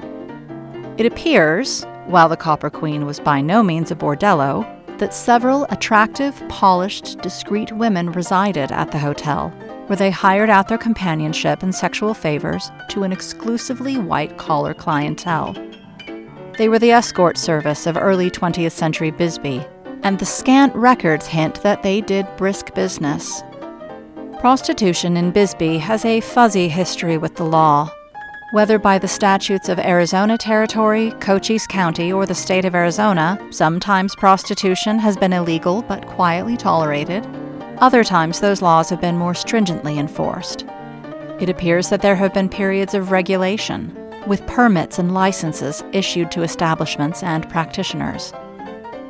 It 0.96 1.04
appears, 1.04 1.84
while 2.06 2.30
the 2.30 2.38
Copper 2.38 2.70
Queen 2.70 3.04
was 3.04 3.20
by 3.20 3.42
no 3.42 3.62
means 3.62 3.90
a 3.90 3.94
bordello, 3.94 4.64
that 4.96 5.12
several 5.12 5.66
attractive, 5.68 6.42
polished, 6.48 7.20
discreet 7.20 7.72
women 7.72 8.10
resided 8.10 8.72
at 8.72 8.90
the 8.90 8.98
hotel, 8.98 9.50
where 9.88 9.98
they 9.98 10.10
hired 10.10 10.48
out 10.48 10.68
their 10.68 10.78
companionship 10.78 11.62
and 11.62 11.74
sexual 11.74 12.14
favors 12.14 12.70
to 12.88 13.02
an 13.02 13.12
exclusively 13.12 13.98
white 13.98 14.38
collar 14.38 14.72
clientele. 14.72 15.54
They 16.56 16.70
were 16.70 16.78
the 16.78 16.92
escort 16.92 17.36
service 17.36 17.86
of 17.86 17.98
early 17.98 18.30
20th 18.30 18.72
century 18.72 19.10
Bisbee, 19.10 19.66
and 20.06 20.20
the 20.20 20.24
scant 20.24 20.72
records 20.76 21.26
hint 21.26 21.60
that 21.64 21.82
they 21.82 22.00
did 22.00 22.24
brisk 22.36 22.72
business. 22.76 23.42
Prostitution 24.38 25.16
in 25.16 25.32
Bisbee 25.32 25.78
has 25.78 26.04
a 26.04 26.20
fuzzy 26.20 26.68
history 26.68 27.18
with 27.18 27.34
the 27.34 27.44
law. 27.44 27.90
Whether 28.52 28.78
by 28.78 28.98
the 28.98 29.08
statutes 29.08 29.68
of 29.68 29.80
Arizona 29.80 30.38
Territory, 30.38 31.10
Cochise 31.18 31.66
County, 31.66 32.12
or 32.12 32.24
the 32.24 32.36
state 32.36 32.64
of 32.64 32.76
Arizona, 32.76 33.36
sometimes 33.50 34.14
prostitution 34.14 35.00
has 35.00 35.16
been 35.16 35.32
illegal 35.32 35.82
but 35.82 36.06
quietly 36.06 36.56
tolerated. 36.56 37.26
Other 37.78 38.04
times, 38.04 38.38
those 38.38 38.62
laws 38.62 38.88
have 38.90 39.00
been 39.00 39.18
more 39.18 39.34
stringently 39.34 39.98
enforced. 39.98 40.64
It 41.40 41.48
appears 41.48 41.88
that 41.88 42.02
there 42.02 42.14
have 42.14 42.32
been 42.32 42.48
periods 42.48 42.94
of 42.94 43.10
regulation, 43.10 43.92
with 44.28 44.46
permits 44.46 45.00
and 45.00 45.12
licenses 45.12 45.82
issued 45.92 46.30
to 46.30 46.42
establishments 46.42 47.24
and 47.24 47.50
practitioners. 47.50 48.32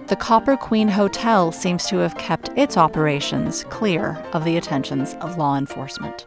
The 0.09 0.15
Copper 0.15 0.57
Queen 0.57 0.87
Hotel 0.87 1.51
seems 1.51 1.87
to 1.87 1.97
have 1.97 2.17
kept 2.17 2.51
its 2.55 2.77
operations 2.77 3.65
clear 3.65 4.17
of 4.33 4.45
the 4.45 4.57
attentions 4.57 5.17
of 5.21 5.37
law 5.37 5.59
enforcement. 5.59 6.27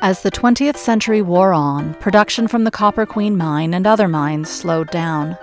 As 0.00 0.20
the 0.22 0.30
20th 0.32 0.78
century 0.78 1.22
wore 1.22 1.52
on, 1.52 1.94
production 1.94 2.48
from 2.48 2.64
the 2.64 2.72
Copper 2.72 3.06
Queen 3.06 3.36
mine 3.36 3.72
and 3.72 3.86
other 3.86 4.08
mines 4.08 4.50
slowed 4.50 4.90
down. 4.90 5.38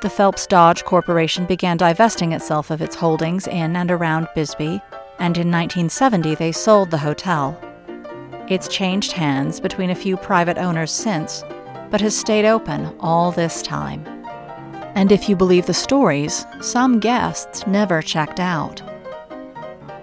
The 0.00 0.08
Phelps 0.08 0.46
Dodge 0.46 0.84
Corporation 0.84 1.44
began 1.44 1.76
divesting 1.76 2.32
itself 2.32 2.70
of 2.70 2.80
its 2.80 2.96
holdings 2.96 3.46
in 3.46 3.76
and 3.76 3.90
around 3.90 4.28
Bisbee, 4.34 4.80
and 5.18 5.36
in 5.36 5.50
1970 5.50 6.34
they 6.36 6.50
sold 6.50 6.90
the 6.90 6.96
hotel. 6.96 7.60
It's 8.48 8.68
changed 8.68 9.12
hands 9.12 9.60
between 9.60 9.90
a 9.90 9.94
few 9.94 10.16
private 10.16 10.56
owners 10.56 10.90
since, 10.90 11.44
but 11.90 12.00
has 12.00 12.16
stayed 12.16 12.46
open 12.46 12.96
all 13.00 13.32
this 13.32 13.60
time. 13.60 14.13
And 14.94 15.10
if 15.10 15.28
you 15.28 15.36
believe 15.36 15.66
the 15.66 15.74
stories, 15.74 16.46
some 16.60 17.00
guests 17.00 17.66
never 17.66 18.00
checked 18.00 18.38
out. 18.38 18.80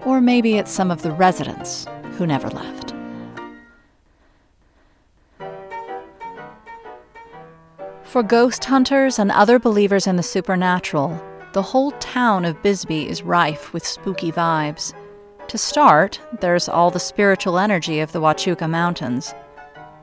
Or 0.06 0.20
maybe 0.20 0.58
it's 0.58 0.72
some 0.72 0.92
of 0.92 1.02
the 1.02 1.12
residents 1.12 1.88
who 2.18 2.28
never 2.28 2.50
left. 2.50 2.94
For 8.04 8.24
ghost 8.24 8.66
hunters 8.66 9.20
and 9.20 9.32
other 9.32 9.58
believers 9.58 10.06
in 10.06 10.18
the 10.18 10.24
supernatural, 10.24 11.18
the 11.54 11.62
whole 11.62 11.92
town 11.92 12.44
of 12.44 12.62
Bisbee 12.62 13.08
is 13.08 13.24
rife 13.24 13.72
with 13.72 13.88
spooky 13.88 14.34
vibes. 14.34 14.94
To 15.48 15.58
start, 15.58 16.20
there's 16.42 16.68
all 16.68 16.92
the 16.92 17.00
spiritual 17.00 17.58
energy 17.58 18.02
of 18.02 18.12
the 18.12 18.20
Huachuca 18.20 18.70
Mountains. 18.70 19.34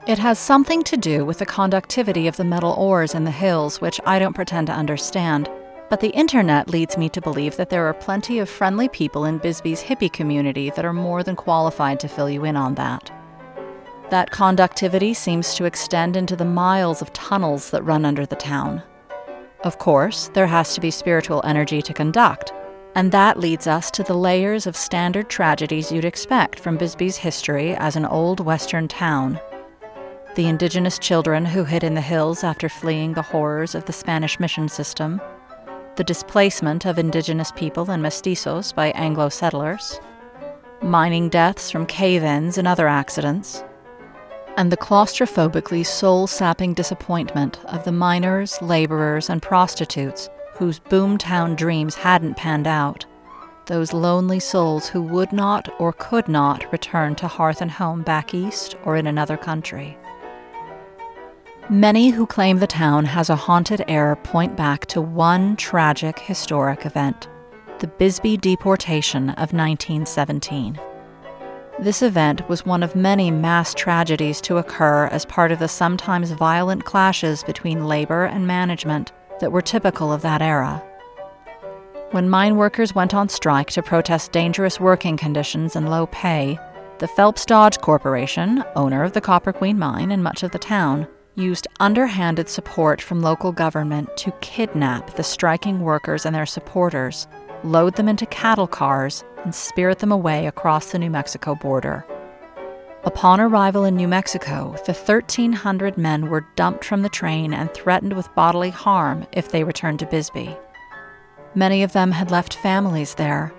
It 0.07 0.19
has 0.19 0.39
something 0.39 0.83
to 0.85 0.97
do 0.97 1.25
with 1.25 1.39
the 1.39 1.47
conductivity 1.47 2.29
of 2.29 2.37
the 2.37 2.45
metal 2.45 2.73
ores 2.73 3.15
in 3.15 3.25
the 3.25 3.31
hills, 3.31 3.81
which 3.81 4.01
I 4.07 4.19
don't 4.19 4.33
pretend 4.33 4.69
to 4.69 4.73
understand. 4.73 5.51
But 5.91 6.01
the 6.01 6.11
internet 6.11 6.69
leads 6.69 6.97
me 6.97 7.09
to 7.11 7.21
believe 7.21 7.57
that 7.57 7.71
there 7.71 7.87
are 7.87 7.95
plenty 7.95 8.39
of 8.39 8.49
friendly 8.49 8.89
people 8.89 9.25
in 9.25 9.39
Bisbee's 9.39 9.83
hippie 9.83 10.13
community 10.13 10.71
that 10.71 10.85
are 10.85 10.93
more 10.93 11.23
than 11.23 11.37
qualified 11.37 12.01
to 12.01 12.09
fill 12.09 12.31
you 12.31 12.45
in 12.45 12.57
on 12.57 12.75
that. 12.77 13.11
That 14.11 14.31
conductivity 14.31 15.13
seems 15.13 15.55
to 15.55 15.65
extend 15.65 16.17
into 16.17 16.37
the 16.37 16.45
miles 16.45 17.03
of 17.03 17.13
tunnels 17.13 17.71
that 17.71 17.85
run 17.85 18.07
under 18.07 18.25
the 18.25 18.37
town. 18.37 18.83
Of 19.65 19.79
course, 19.79 20.31
there 20.33 20.47
has 20.47 20.75
to 20.75 20.81
be 20.81 20.91
spiritual 20.91 21.43
energy 21.45 21.83
to 21.83 21.93
conduct, 21.93 22.53
and 22.95 23.13
that 23.13 23.39
leads 23.39 23.67
us 23.67 23.91
to 23.93 24.03
the 24.03 24.15
layers 24.15 24.67
of 24.67 24.77
standard 24.77 25.29
tragedies 25.29 25.93
you'd 25.93 26.05
expect 26.07 26.61
from 26.61 26.79
Bisbee's 26.79 27.19
history 27.19 27.75
as 27.77 27.97
an 27.97 28.07
old 28.07 28.41
western 28.41 28.89
town. 28.89 29.39
The 30.39 30.47
indigenous 30.47 31.01
children 31.01 31.45
who 31.45 31.65
hid 31.65 31.83
in 31.83 31.95
the 31.95 32.01
hills 32.01 32.45
after 32.45 32.69
fleeing 32.69 33.15
the 33.15 33.23
horrors 33.23 33.75
of 33.75 33.87
the 33.87 33.93
Spanish 33.93 34.39
mission 34.39 34.69
system, 34.69 35.21
the 35.97 36.05
displacement 36.05 36.87
of 36.87 36.97
indigenous 36.97 37.51
people 37.51 37.91
and 37.91 38.01
mestizos 38.01 38.73
by 38.73 38.91
Anglo 38.91 39.31
settlers, 39.31 39.99
mining 40.81 41.29
deaths 41.29 41.73
from 41.73 41.87
cave 41.87 42.23
ins 42.23 42.57
and 42.57 42.69
other 42.69 42.87
accidents, 42.87 43.65
and 44.57 44.71
the 44.71 44.77
claustrophobically 44.77 45.85
soul 45.85 46.29
sapping 46.29 46.73
disappointment 46.73 47.59
of 47.65 47.83
the 47.83 47.91
miners, 47.91 48.63
laborers, 48.63 49.29
and 49.29 49.43
prostitutes 49.43 50.31
whose 50.55 50.79
boomtown 50.79 51.57
dreams 51.57 51.97
hadn't 51.97 52.37
panned 52.37 52.69
out, 52.69 53.05
those 53.67 53.93
lonely 53.93 54.39
souls 54.39 54.89
who 54.89 55.03
would 55.03 55.33
not 55.33 55.69
or 55.81 55.93
could 55.93 56.29
not 56.29 56.71
return 56.71 57.17
to 57.17 57.27
hearth 57.27 57.61
and 57.61 57.73
home 57.73 58.03
back 58.03 58.35
east 58.35 58.77
or 58.85 58.95
in 58.95 59.09
another 59.09 59.37
country. 59.37 59.98
Many 61.71 62.09
who 62.09 62.25
claim 62.25 62.61
the 62.61 62.67
town 62.67 63.05
has 63.05 63.29
a 63.29 63.37
haunted 63.37 63.85
air 63.89 64.17
point 64.17 64.57
back 64.57 64.87
to 64.87 65.03
one 65.03 65.55
tragic 65.57 66.19
historic 66.19 66.87
event 66.87 67.29
the 67.81 67.87
Bisbee 67.87 68.39
deportation 68.39 69.29
of 69.31 69.53
1917. 69.53 70.81
This 71.79 72.01
event 72.01 72.49
was 72.49 72.65
one 72.65 72.83
of 72.83 72.97
many 72.97 73.31
mass 73.31 73.75
tragedies 73.75 74.41
to 74.41 74.57
occur 74.57 75.09
as 75.09 75.27
part 75.27 75.53
of 75.53 75.59
the 75.59 75.69
sometimes 75.69 76.31
violent 76.31 76.87
clashes 76.87 77.45
between 77.45 77.87
labor 77.87 78.25
and 78.25 78.47
management 78.47 79.13
that 79.39 79.53
were 79.53 79.63
typical 79.63 80.11
of 80.11 80.23
that 80.23 80.41
era. 80.41 80.83
When 82.13 82.31
mine 82.31 82.57
workers 82.57 82.95
went 82.95 83.13
on 83.13 83.29
strike 83.29 83.71
to 83.73 83.83
protest 83.83 84.33
dangerous 84.33 84.81
working 84.81 85.19
conditions 85.19 85.77
and 85.77 85.91
low 85.91 86.07
pay, 86.07 86.59
the 86.99 87.09
Phelps 87.09 87.45
Dodge 87.45 87.79
Corporation, 87.79 88.65
owner 88.75 89.05
of 89.05 89.13
the 89.13 89.21
Copper 89.21 89.53
Queen 89.53 89.79
mine 89.79 90.11
and 90.11 90.25
much 90.25 90.43
of 90.43 90.51
the 90.51 90.59
town, 90.59 91.07
used 91.39 91.69
underhanded 91.81 92.49
support 92.49 93.01
from 93.01 93.23
local 93.23 93.53
government 93.53 94.15
to 94.17 94.33
kidnap 94.41 95.15
the 95.15 95.23
striking 95.23 95.81
workers 95.81 96.27
and 96.27 96.35
their 96.35 96.45
supporters, 96.45 97.29
load 97.65 97.95
them 97.97 98.09
into 98.09 98.27
cattle 98.27 98.67
cars, 98.67 99.25
and 99.45 99.55
spirit 99.55 100.01
them 100.01 100.13
away 100.13 100.47
across 100.47 100.91
the 100.91 100.99
New 100.99 101.11
Mexico 101.11 101.55
border. 101.55 102.05
Upon 103.05 103.41
arrival 103.41 103.85
in 103.85 103.95
New 103.95 104.09
Mexico, 104.09 104.75
the 104.85 104.93
1,300 104.93 105.97
men 105.97 106.29
were 106.29 106.47
dumped 106.57 106.85
from 106.85 107.03
the 107.03 107.09
train 107.09 107.55
and 107.55 107.73
threatened 107.73 108.15
with 108.15 108.35
bodily 108.35 108.71
harm 108.71 109.25
if 109.33 109.51
they 109.51 109.63
returned 109.63 110.01
to 110.01 110.07
Bisbee. 110.07 110.57
Many 111.55 111.83
of 111.83 111.93
them 111.93 112.11
had 112.11 112.31
left 112.31 112.55
families 112.55 113.15
there, 113.15 113.53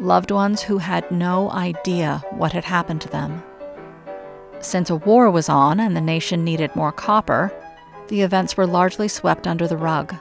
loved 0.00 0.30
ones 0.30 0.62
who 0.62 0.78
had 0.78 1.10
no 1.10 1.50
idea 1.50 2.24
what 2.30 2.52
had 2.52 2.64
happened 2.64 3.02
to 3.02 3.08
them. 3.08 3.42
Since 4.60 4.90
a 4.90 4.96
war 4.96 5.30
was 5.30 5.48
on 5.48 5.80
and 5.80 5.96
the 5.96 6.00
nation 6.00 6.44
needed 6.44 6.74
more 6.74 6.92
copper, 6.92 7.52
the 8.08 8.22
events 8.22 8.56
were 8.56 8.66
largely 8.66 9.08
swept 9.08 9.46
under 9.46 9.66
the 9.66 9.76
rug. 9.76 10.14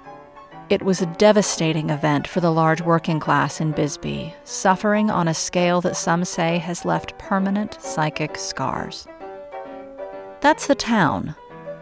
It 0.69 0.81
was 0.81 1.01
a 1.01 1.15
devastating 1.17 1.91
event 1.91 2.27
for 2.27 2.39
the 2.39 2.51
large 2.51 2.81
working 2.81 3.19
class 3.19 3.61
in 3.61 3.71
Bisbee, 3.71 4.33
suffering 4.43 5.11
on 5.11 5.27
a 5.27 5.33
scale 5.33 5.79
that 5.81 5.95
some 5.95 6.25
say 6.25 6.57
has 6.57 6.85
left 6.85 7.17
permanent 7.19 7.77
psychic 7.79 8.37
scars. 8.37 9.07
That's 10.41 10.65
the 10.67 10.75
town, 10.75 11.35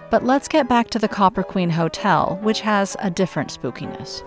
but 0.10 0.24
let's 0.24 0.48
get 0.48 0.67
back 0.67 0.89
to 0.89 1.00
the 1.00 1.07
Copper 1.07 1.43
Queen 1.43 1.69
Hotel, 1.69 2.38
which 2.41 2.62
has 2.62 2.98
a 3.00 3.10
different 3.10 3.57
spookiness. 3.57 4.22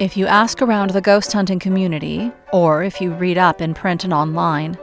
If 0.00 0.16
you 0.16 0.26
ask 0.26 0.60
around 0.60 0.90
the 0.90 1.00
ghost 1.00 1.32
hunting 1.32 1.58
community, 1.58 2.30
or 2.52 2.82
if 2.82 3.00
you 3.00 3.12
read 3.14 3.38
up 3.38 3.60
in 3.60 3.74
print 3.74 4.04
and 4.04 4.12
online, 4.12 4.76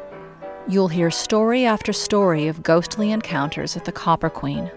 you'll 0.68 0.88
hear 0.88 1.12
story 1.12 1.66
after 1.66 1.94
story 1.94 2.48
of 2.48 2.64
ghostly 2.64 3.12
encounters 3.12 3.78
at 3.78 3.86
the 3.86 3.92
Copper 3.92 4.30
Queen. 4.30 4.72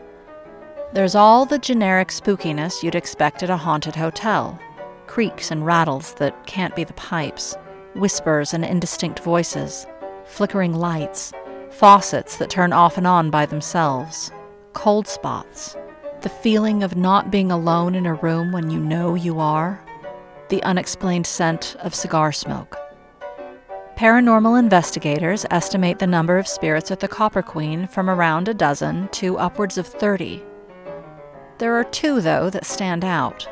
There's 0.93 1.15
all 1.15 1.47
the 1.47 1.59
generic 1.59 2.09
spookiness 2.09 2.83
you'd 2.83 2.95
expect 2.95 3.43
at 3.43 3.51
a 3.51 3.57
haunted 3.57 3.97
hotel 3.97 4.59
creaks 5.07 5.51
and 5.51 5.65
rattles 5.65 6.15
that 6.15 6.47
can't 6.47 6.77
be 6.77 6.85
the 6.85 6.93
pipes, 6.93 7.57
whispers 7.95 8.53
and 8.53 8.65
indistinct 8.65 9.21
voices, 9.21 9.87
flickering 10.27 10.75
lights, 10.75 11.33
faucets 11.71 12.37
that 12.37 12.51
turn 12.51 12.73
off 12.73 12.99
and 12.99 13.07
on 13.07 13.31
by 13.31 13.47
themselves, 13.47 14.31
cold 14.75 15.09
spots, 15.09 15.77
the 16.21 16.29
feeling 16.29 16.83
of 16.83 16.97
not 16.97 17.31
being 17.31 17.51
alone 17.51 17.95
in 17.95 18.05
a 18.05 18.15
room 18.15 18.53
when 18.53 18.71
you 18.71 18.79
know 18.79 19.15
you 19.15 19.41
are, 19.41 19.83
the 20.51 20.63
unexplained 20.63 21.27
scent 21.27 21.75
of 21.81 21.95
cigar 21.95 22.31
smoke. 22.31 22.77
Paranormal 23.99 24.57
investigators 24.61 25.45
estimate 25.51 25.99
the 25.99 26.07
number 26.07 26.39
of 26.39 26.47
spirits 26.47 26.93
at 26.93 27.01
the 27.01 27.09
Copper 27.09 27.43
Queen 27.43 27.89
from 27.89 28.09
around 28.09 28.47
a 28.47 28.55
dozen 28.55 29.09
to 29.09 29.37
upwards 29.39 29.77
of 29.77 29.89
30. 29.89 30.41
There 31.59 31.75
are 31.75 31.83
two, 31.83 32.21
though, 32.21 32.49
that 32.49 32.65
stand 32.65 33.05
out. 33.05 33.49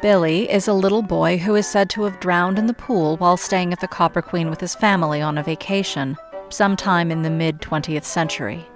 Billy 0.00 0.50
is 0.50 0.66
a 0.66 0.72
little 0.72 1.02
boy 1.02 1.36
who 1.36 1.54
is 1.56 1.66
said 1.66 1.90
to 1.90 2.04
have 2.04 2.20
drowned 2.20 2.58
in 2.58 2.66
the 2.66 2.72
pool 2.72 3.18
while 3.18 3.36
staying 3.36 3.74
at 3.74 3.80
the 3.80 3.86
Copper 3.86 4.22
Queen 4.22 4.48
with 4.48 4.62
his 4.62 4.74
family 4.74 5.20
on 5.20 5.36
a 5.36 5.42
vacation, 5.42 6.16
sometime 6.48 7.10
in 7.10 7.20
the 7.20 7.28
mid 7.28 7.60
20th 7.60 8.04
century. 8.04 8.66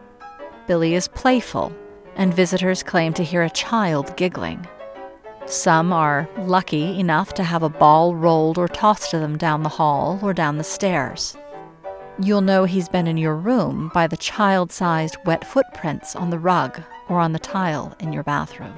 Billy 0.67 0.93
is 0.93 1.09
playful, 1.09 1.75
and 2.17 2.35
visitors 2.35 2.83
claim 2.83 3.15
to 3.15 3.25
hear 3.25 3.43
a 3.43 3.49
child 3.49 4.15
giggling. 4.19 4.69
Some 5.47 5.93
are 5.93 6.29
lucky 6.39 6.99
enough 6.99 7.33
to 7.35 7.45
have 7.45 7.63
a 7.63 7.69
ball 7.69 8.17
rolled 8.17 8.59
or 8.59 8.67
tossed 8.67 9.13
to 9.13 9.21
them 9.21 9.39
down 9.39 9.63
the 9.63 9.69
hall 9.69 10.19
or 10.21 10.35
down 10.35 10.59
the 10.59 10.65
stairs. 10.65 11.37
You'll 12.21 12.41
know 12.41 12.65
he's 12.65 12.89
been 12.89 13.07
in 13.07 13.17
your 13.17 13.37
room 13.37 13.93
by 13.95 14.09
the 14.09 14.17
child 14.17 14.73
sized 14.73 15.17
wet 15.25 15.47
footprints 15.47 16.17
on 16.17 16.31
the 16.31 16.39
rug 16.39 16.83
or 17.09 17.21
on 17.21 17.33
the 17.33 17.39
tile 17.39 17.97
in 18.01 18.13
your 18.13 18.25
bathroom. 18.25 18.75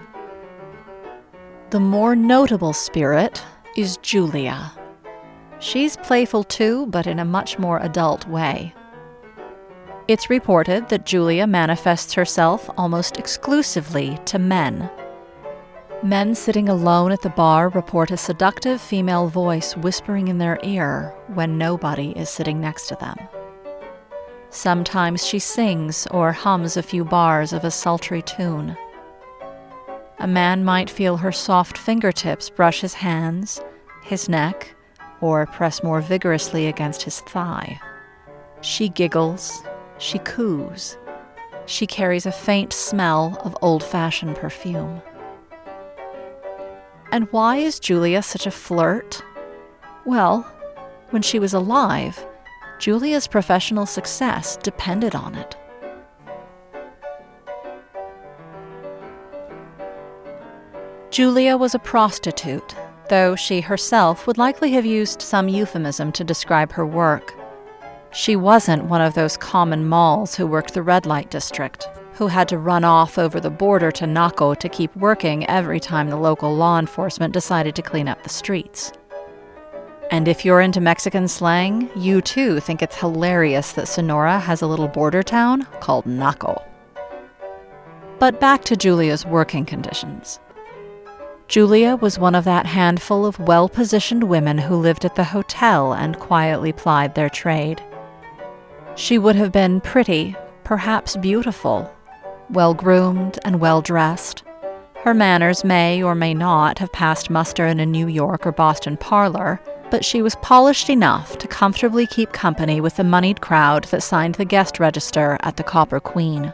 The 1.71 1.81
more 1.81 2.15
notable 2.15 2.75
spirit 2.75 3.43
is 3.75 3.97
Julia. 3.99 4.71
She's 5.61 5.97
playful 5.97 6.45
too, 6.45 6.87
but 6.89 7.07
in 7.07 7.19
a 7.19 7.25
much 7.25 7.59
more 7.59 7.79
adult 7.79 8.29
way. 8.29 8.75
It's 10.07 10.29
reported 10.29 10.91
that 10.91 11.07
Julia 11.07 11.47
manifests 11.47 12.13
herself 12.13 12.69
almost 12.77 13.17
exclusively 13.17 14.19
to 14.27 14.39
men 14.39 14.91
Men 16.03 16.37
sitting 16.37 16.69
alone 16.69 17.11
at 17.11 17.23
the 17.23 17.31
bar 17.31 17.71
report 17.71 18.13
a 18.13 18.17
seductive 18.17 18.81
female 18.81 19.27
voice 19.27 19.77
whispering 19.77 20.29
in 20.29 20.39
their 20.39 20.61
ear 20.63 21.13
when 21.35 21.59
nobody 21.59 22.13
is 22.13 22.31
sitting 22.31 22.61
next 22.61 22.87
to 22.89 22.95
them. 22.97 23.17
Sometimes 24.51 25.27
she 25.27 25.41
sings 25.41 26.07
or 26.13 26.31
hums 26.33 26.77
a 26.77 26.85
few 26.85 27.05
bars 27.05 27.53
of 27.53 27.65
a 27.65 27.71
sultry 27.73 28.23
tune. 28.23 28.77
A 30.21 30.29
man 30.29 30.65
might 30.65 30.89
feel 30.89 31.17
her 31.17 31.33
soft 31.33 31.77
fingertips 31.77 32.49
brush 32.49 32.81
his 32.81 32.95
hands, 32.95 33.61
his 34.05 34.29
neck, 34.29 34.77
or 35.21 35.47
press 35.47 35.83
more 35.83 36.01
vigorously 36.01 36.69
against 36.69 37.03
his 37.03 37.21
thigh. 37.23 37.81
She 38.61 38.89
giggles, 38.89 39.65
she 39.99 40.21
coos, 40.21 40.97
she 41.67 41.89
carries 41.89 42.25
a 42.25 42.33
faint 42.33 42.73
smell 42.73 43.37
of 43.45 43.57
old 43.63 43.83
fashioned 43.83 44.37
perfume. 44.37 45.03
And 47.11 47.27
why 47.31 47.57
is 47.57 47.81
Julia 47.81 48.23
such 48.23 48.47
a 48.47 48.51
flirt? 48.51 49.23
Well, 50.05 50.43
when 51.11 51.23
she 51.23 51.39
was 51.39 51.55
alive, 51.55 52.25
Julia's 52.79 53.27
professional 53.27 53.87
success 53.87 54.57
depended 54.59 55.15
on 55.15 55.35
it. 55.35 55.57
Julia 61.11 61.57
was 61.57 61.75
a 61.75 61.79
prostitute, 61.79 62.77
though 63.09 63.35
she 63.35 63.63
herself 63.63 64.27
would 64.27 64.37
likely 64.37 64.73
have 64.73 64.85
used 64.85 65.23
some 65.23 65.49
euphemism 65.49 66.13
to 66.13 66.23
describe 66.23 66.73
her 66.73 66.87
work. 66.87 67.35
She 68.13 68.37
wasn't 68.37 68.85
one 68.85 69.01
of 69.01 69.15
those 69.15 69.37
common 69.37 69.89
molls 69.89 70.35
who 70.35 70.47
worked 70.47 70.75
the 70.75 70.83
red 70.83 71.07
light 71.07 71.31
district 71.31 71.89
who 72.19 72.27
had 72.27 72.49
to 72.49 72.59
run 72.59 72.83
off 72.83 73.17
over 73.17 73.39
the 73.39 73.49
border 73.49 73.93
to 73.93 74.05
Naco 74.05 74.53
to 74.53 74.69
keep 74.69 74.95
working 74.97 75.49
every 75.49 75.79
time 75.79 76.11
the 76.11 76.17
local 76.17 76.53
law 76.53 76.77
enforcement 76.77 77.33
decided 77.33 77.77
to 77.77 77.83
clean 77.83 78.09
up 78.09 78.25
the 78.25 78.29
streets. 78.29 78.91
And 80.11 80.27
if 80.27 80.45
you're 80.45 80.61
into 80.61 80.81
Mexican 80.81 81.29
slang, 81.29 81.89
you 81.95 82.21
too 82.21 82.59
think 82.59 82.83
it's 82.83 82.97
hilarious 82.97 83.71
that 83.73 83.87
Sonora 83.87 84.41
has 84.41 84.63
a 84.63 84.67
little 84.67 84.89
border 84.89 85.23
town 85.23 85.63
called 85.79 86.07
Naco. 86.07 86.61
But 88.19 88.41
back 88.41 88.65
to 88.65 88.77
Julia's 88.77 89.25
working 89.25 89.65
conditions. 89.65 90.41
Julia 91.47 91.95
was 91.95 92.19
one 92.19 92.35
of 92.35 92.45
that 92.45 92.67
handful 92.67 93.27
of 93.27 93.39
well 93.39 93.69
positioned 93.69 94.25
women 94.25 94.59
who 94.59 94.75
lived 94.75 95.05
at 95.05 95.15
the 95.15 95.23
hotel 95.23 95.95
and 95.95 96.19
quietly 96.19 96.73
plied 96.73 97.15
their 97.15 97.31
trade. 97.31 97.81
She 98.97 99.19
would 99.19 99.37
have 99.37 99.53
been 99.53 99.81
pretty, 99.81 100.35
perhaps 100.65 101.17
beautiful, 101.17 101.95
well 102.51 102.75
groomed 102.75 103.39
and 103.45 103.61
well 103.61 103.81
dressed. 103.81 104.43
Her 105.05 105.15
manners 105.15 105.65
may 105.65 106.03
or 106.03 106.15
may 106.15 106.35
not 106.35 106.79
have 106.79 106.93
passed 106.93 107.31
muster 107.31 107.67
in 107.67 107.81
a 107.81 107.87
New 107.87 108.09
York 108.09 108.47
or 108.47 108.53
Boston 108.53 108.97
parlor, 108.97 109.61
but 109.91 110.05
she 110.05 110.23
was 110.23 110.37
polished 110.37 110.91
enough 110.91 111.39
to 111.39 111.49
comfortably 111.49 112.07
keep 112.07 112.33
company 112.33 112.81
with 112.81 112.97
the 112.97 113.05
moneyed 113.05 113.41
crowd 113.41 113.85
that 113.85 114.03
signed 114.03 114.35
the 114.35 114.45
guest 114.45 114.79
register 114.79 115.39
at 115.41 115.57
the 115.57 115.63
Copper 115.63 116.01
Queen. 116.01 116.53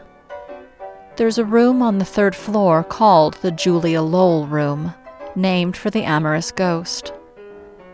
There's 1.17 1.37
a 1.37 1.45
room 1.45 1.81
on 1.81 1.97
the 1.97 2.05
third 2.05 2.35
floor 2.35 2.83
called 2.83 3.35
the 3.35 3.51
Julia 3.51 4.01
Lowell 4.01 4.47
Room, 4.47 4.93
named 5.35 5.75
for 5.75 5.89
the 5.89 6.03
amorous 6.03 6.51
ghost. 6.51 7.13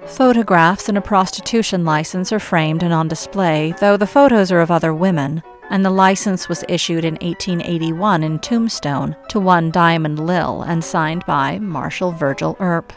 Photographs 0.05 0.89
and 0.89 0.97
a 0.97 1.01
prostitution 1.01 1.85
license 1.85 2.31
are 2.31 2.39
framed 2.39 2.81
and 2.81 2.93
on 2.93 3.07
display, 3.07 3.73
though 3.79 3.97
the 3.97 4.07
photos 4.07 4.51
are 4.51 4.61
of 4.61 4.71
other 4.71 4.93
women, 4.93 5.43
and 5.71 5.86
the 5.86 5.89
license 5.89 6.49
was 6.49 6.65
issued 6.67 7.05
in 7.05 7.13
1881 7.15 8.23
in 8.23 8.38
Tombstone 8.39 9.15
to 9.29 9.39
one 9.39 9.71
Diamond 9.71 10.19
Lill 10.19 10.63
and 10.63 10.84
signed 10.84 11.25
by 11.25 11.60
Marshal 11.60 12.12
Virgil 12.12 12.57
Earp. 12.60 12.91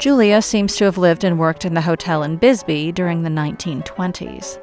Julia 0.00 0.42
seems 0.42 0.74
to 0.76 0.84
have 0.84 0.98
lived 0.98 1.22
and 1.22 1.38
worked 1.38 1.64
in 1.64 1.74
the 1.74 1.80
hotel 1.80 2.24
in 2.24 2.36
Bisbee 2.36 2.90
during 2.90 3.22
the 3.22 3.30
1920s. 3.30 4.60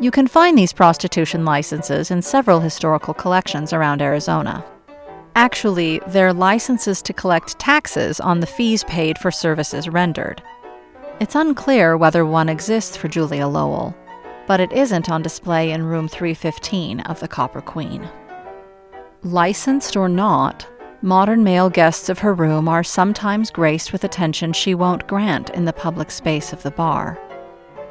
You 0.00 0.10
can 0.10 0.26
find 0.26 0.56
these 0.56 0.72
prostitution 0.72 1.44
licenses 1.44 2.10
in 2.10 2.22
several 2.22 2.60
historical 2.60 3.12
collections 3.12 3.74
around 3.74 4.00
Arizona. 4.00 4.64
Actually, 5.36 6.00
they're 6.08 6.32
licenses 6.32 7.02
to 7.02 7.12
collect 7.12 7.58
taxes 7.58 8.20
on 8.20 8.40
the 8.40 8.46
fees 8.46 8.84
paid 8.84 9.18
for 9.18 9.30
services 9.30 9.86
rendered. 9.86 10.42
It's 11.20 11.34
unclear 11.34 11.98
whether 11.98 12.24
one 12.24 12.48
exists 12.48 12.96
for 12.96 13.08
Julia 13.08 13.46
Lowell 13.46 13.94
but 14.48 14.60
it 14.60 14.72
isn't 14.72 15.10
on 15.10 15.20
display 15.20 15.70
in 15.70 15.84
room 15.84 16.08
315 16.08 17.00
of 17.00 17.20
the 17.20 17.28
Copper 17.28 17.60
Queen. 17.60 18.08
Licensed 19.22 19.94
or 19.94 20.08
not, 20.08 20.66
modern 21.02 21.44
male 21.44 21.68
guests 21.68 22.08
of 22.08 22.18
her 22.20 22.32
room 22.32 22.66
are 22.66 22.82
sometimes 22.82 23.50
graced 23.50 23.92
with 23.92 24.04
attention 24.04 24.54
she 24.54 24.74
won't 24.74 25.06
grant 25.06 25.50
in 25.50 25.66
the 25.66 25.72
public 25.72 26.10
space 26.10 26.54
of 26.54 26.62
the 26.62 26.70
bar. 26.70 27.18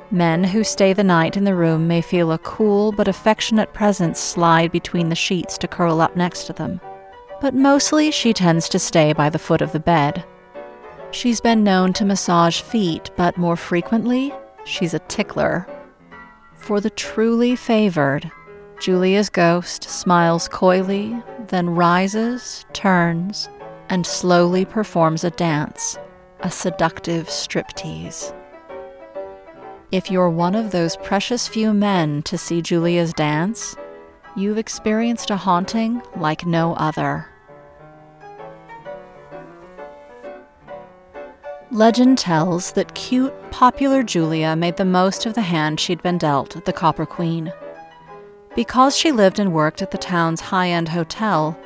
Men 0.10 0.44
who 0.44 0.64
stay 0.64 0.94
the 0.94 1.04
night 1.04 1.38
in 1.38 1.44
the 1.44 1.54
room 1.54 1.88
may 1.88 2.02
feel 2.02 2.32
a 2.32 2.40
cool 2.40 2.92
but 2.92 3.08
affectionate 3.08 3.72
presence 3.74 4.20
slide 4.20 4.72
between 4.72 5.10
the 5.10 5.16
sheets 5.16 5.60
to 5.60 5.68
curl 5.68 6.02
up 6.02 6.16
next 6.16 6.46
to 6.46 6.54
them, 6.54 6.82
but 7.40 7.54
mostly 7.54 8.10
she 8.10 8.34
tends 8.34 8.68
to 8.70 8.80
stay 8.80 9.14
by 9.14 9.30
the 9.30 9.38
foot 9.38 9.62
of 9.62 9.74
the 9.74 9.80
bed. 9.80 10.26
She's 11.12 11.40
been 11.40 11.64
known 11.64 11.94
to 11.94 12.06
massage 12.06 12.62
feet, 12.62 13.12
but 13.16 13.38
more 13.38 13.56
frequently, 13.56 14.34
she's 14.66 14.96
a 14.96 15.00
tickler 15.00 15.68
for 16.58 16.82
the 16.82 16.90
truly 16.90 17.56
favored, 17.56 18.32
Julia's 18.80 19.30
ghost 19.30 19.84
smiles 19.84 20.48
coyly, 20.48 21.22
then 21.48 21.70
rises, 21.70 22.66
turns, 22.74 23.50
and 23.90 24.06
slowly 24.06 24.66
performs 24.66 25.24
a 25.24 25.32
dance, 25.32 25.98
a 26.42 26.52
seductive 26.52 27.28
striptease. 27.28 28.34
If 29.92 30.12
you're 30.12 30.30
one 30.30 30.54
of 30.54 30.72
those 30.72 30.98
precious 30.98 31.48
few 31.48 31.74
men 31.74 32.22
to 32.24 32.38
see 32.38 32.62
Julia's 32.62 33.14
dance, 33.14 33.76
you've 34.36 34.58
experienced 34.58 35.30
a 35.30 35.38
haunting 35.38 36.02
like 36.18 36.46
no 36.46 36.74
other. 36.74 37.28
Legend 41.72 42.18
tells 42.18 42.72
that 42.72 42.96
cute, 42.96 43.34
popular 43.52 44.02
Julia 44.02 44.56
made 44.56 44.78
the 44.78 44.86
most 44.86 45.26
of 45.26 45.34
the 45.34 45.42
hand 45.42 45.82
she'd 45.82 46.02
been 46.02 46.18
dealt 46.18 46.64
the 46.64 46.72
Copper 46.72 47.06
Queen. 47.06 47.52
Because 48.56 48.96
she 48.96 49.12
lived 49.12 49.38
and 49.38 49.52
worked 49.52 49.82
at 49.82 49.92
the 49.92 49.98
town's 49.98 50.40
high 50.40 50.70
end 50.70 50.88
hotel, 50.88 51.60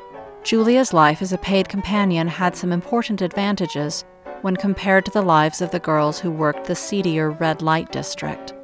Julia's 0.43 0.91
life 0.91 1.21
as 1.21 1.33
a 1.33 1.37
paid 1.37 1.69
companion 1.69 2.27
had 2.27 2.55
some 2.55 2.71
important 2.71 3.21
advantages 3.21 4.03
when 4.41 4.57
compared 4.57 5.05
to 5.05 5.11
the 5.11 5.21
lives 5.21 5.61
of 5.61 5.69
the 5.69 5.79
girls 5.79 6.19
who 6.19 6.31
worked 6.31 6.65
the 6.65 6.75
seedier 6.75 7.29
red 7.29 7.61
light 7.61 7.91
district. 7.91 8.55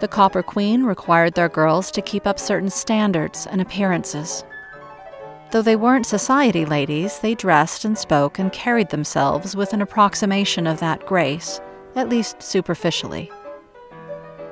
The 0.00 0.08
Copper 0.08 0.42
Queen 0.42 0.84
required 0.84 1.32
their 1.32 1.48
girls 1.48 1.90
to 1.92 2.02
keep 2.02 2.26
up 2.26 2.38
certain 2.38 2.68
standards 2.68 3.46
and 3.46 3.62
appearances. 3.62 4.44
Though 5.50 5.62
they 5.62 5.76
weren't 5.76 6.04
society 6.04 6.66
ladies, 6.66 7.20
they 7.20 7.34
dressed 7.34 7.84
and 7.84 7.96
spoke 7.96 8.38
and 8.38 8.52
carried 8.52 8.90
themselves 8.90 9.56
with 9.56 9.72
an 9.72 9.80
approximation 9.80 10.66
of 10.66 10.80
that 10.80 11.06
grace, 11.06 11.60
at 11.96 12.10
least 12.10 12.42
superficially. 12.42 13.30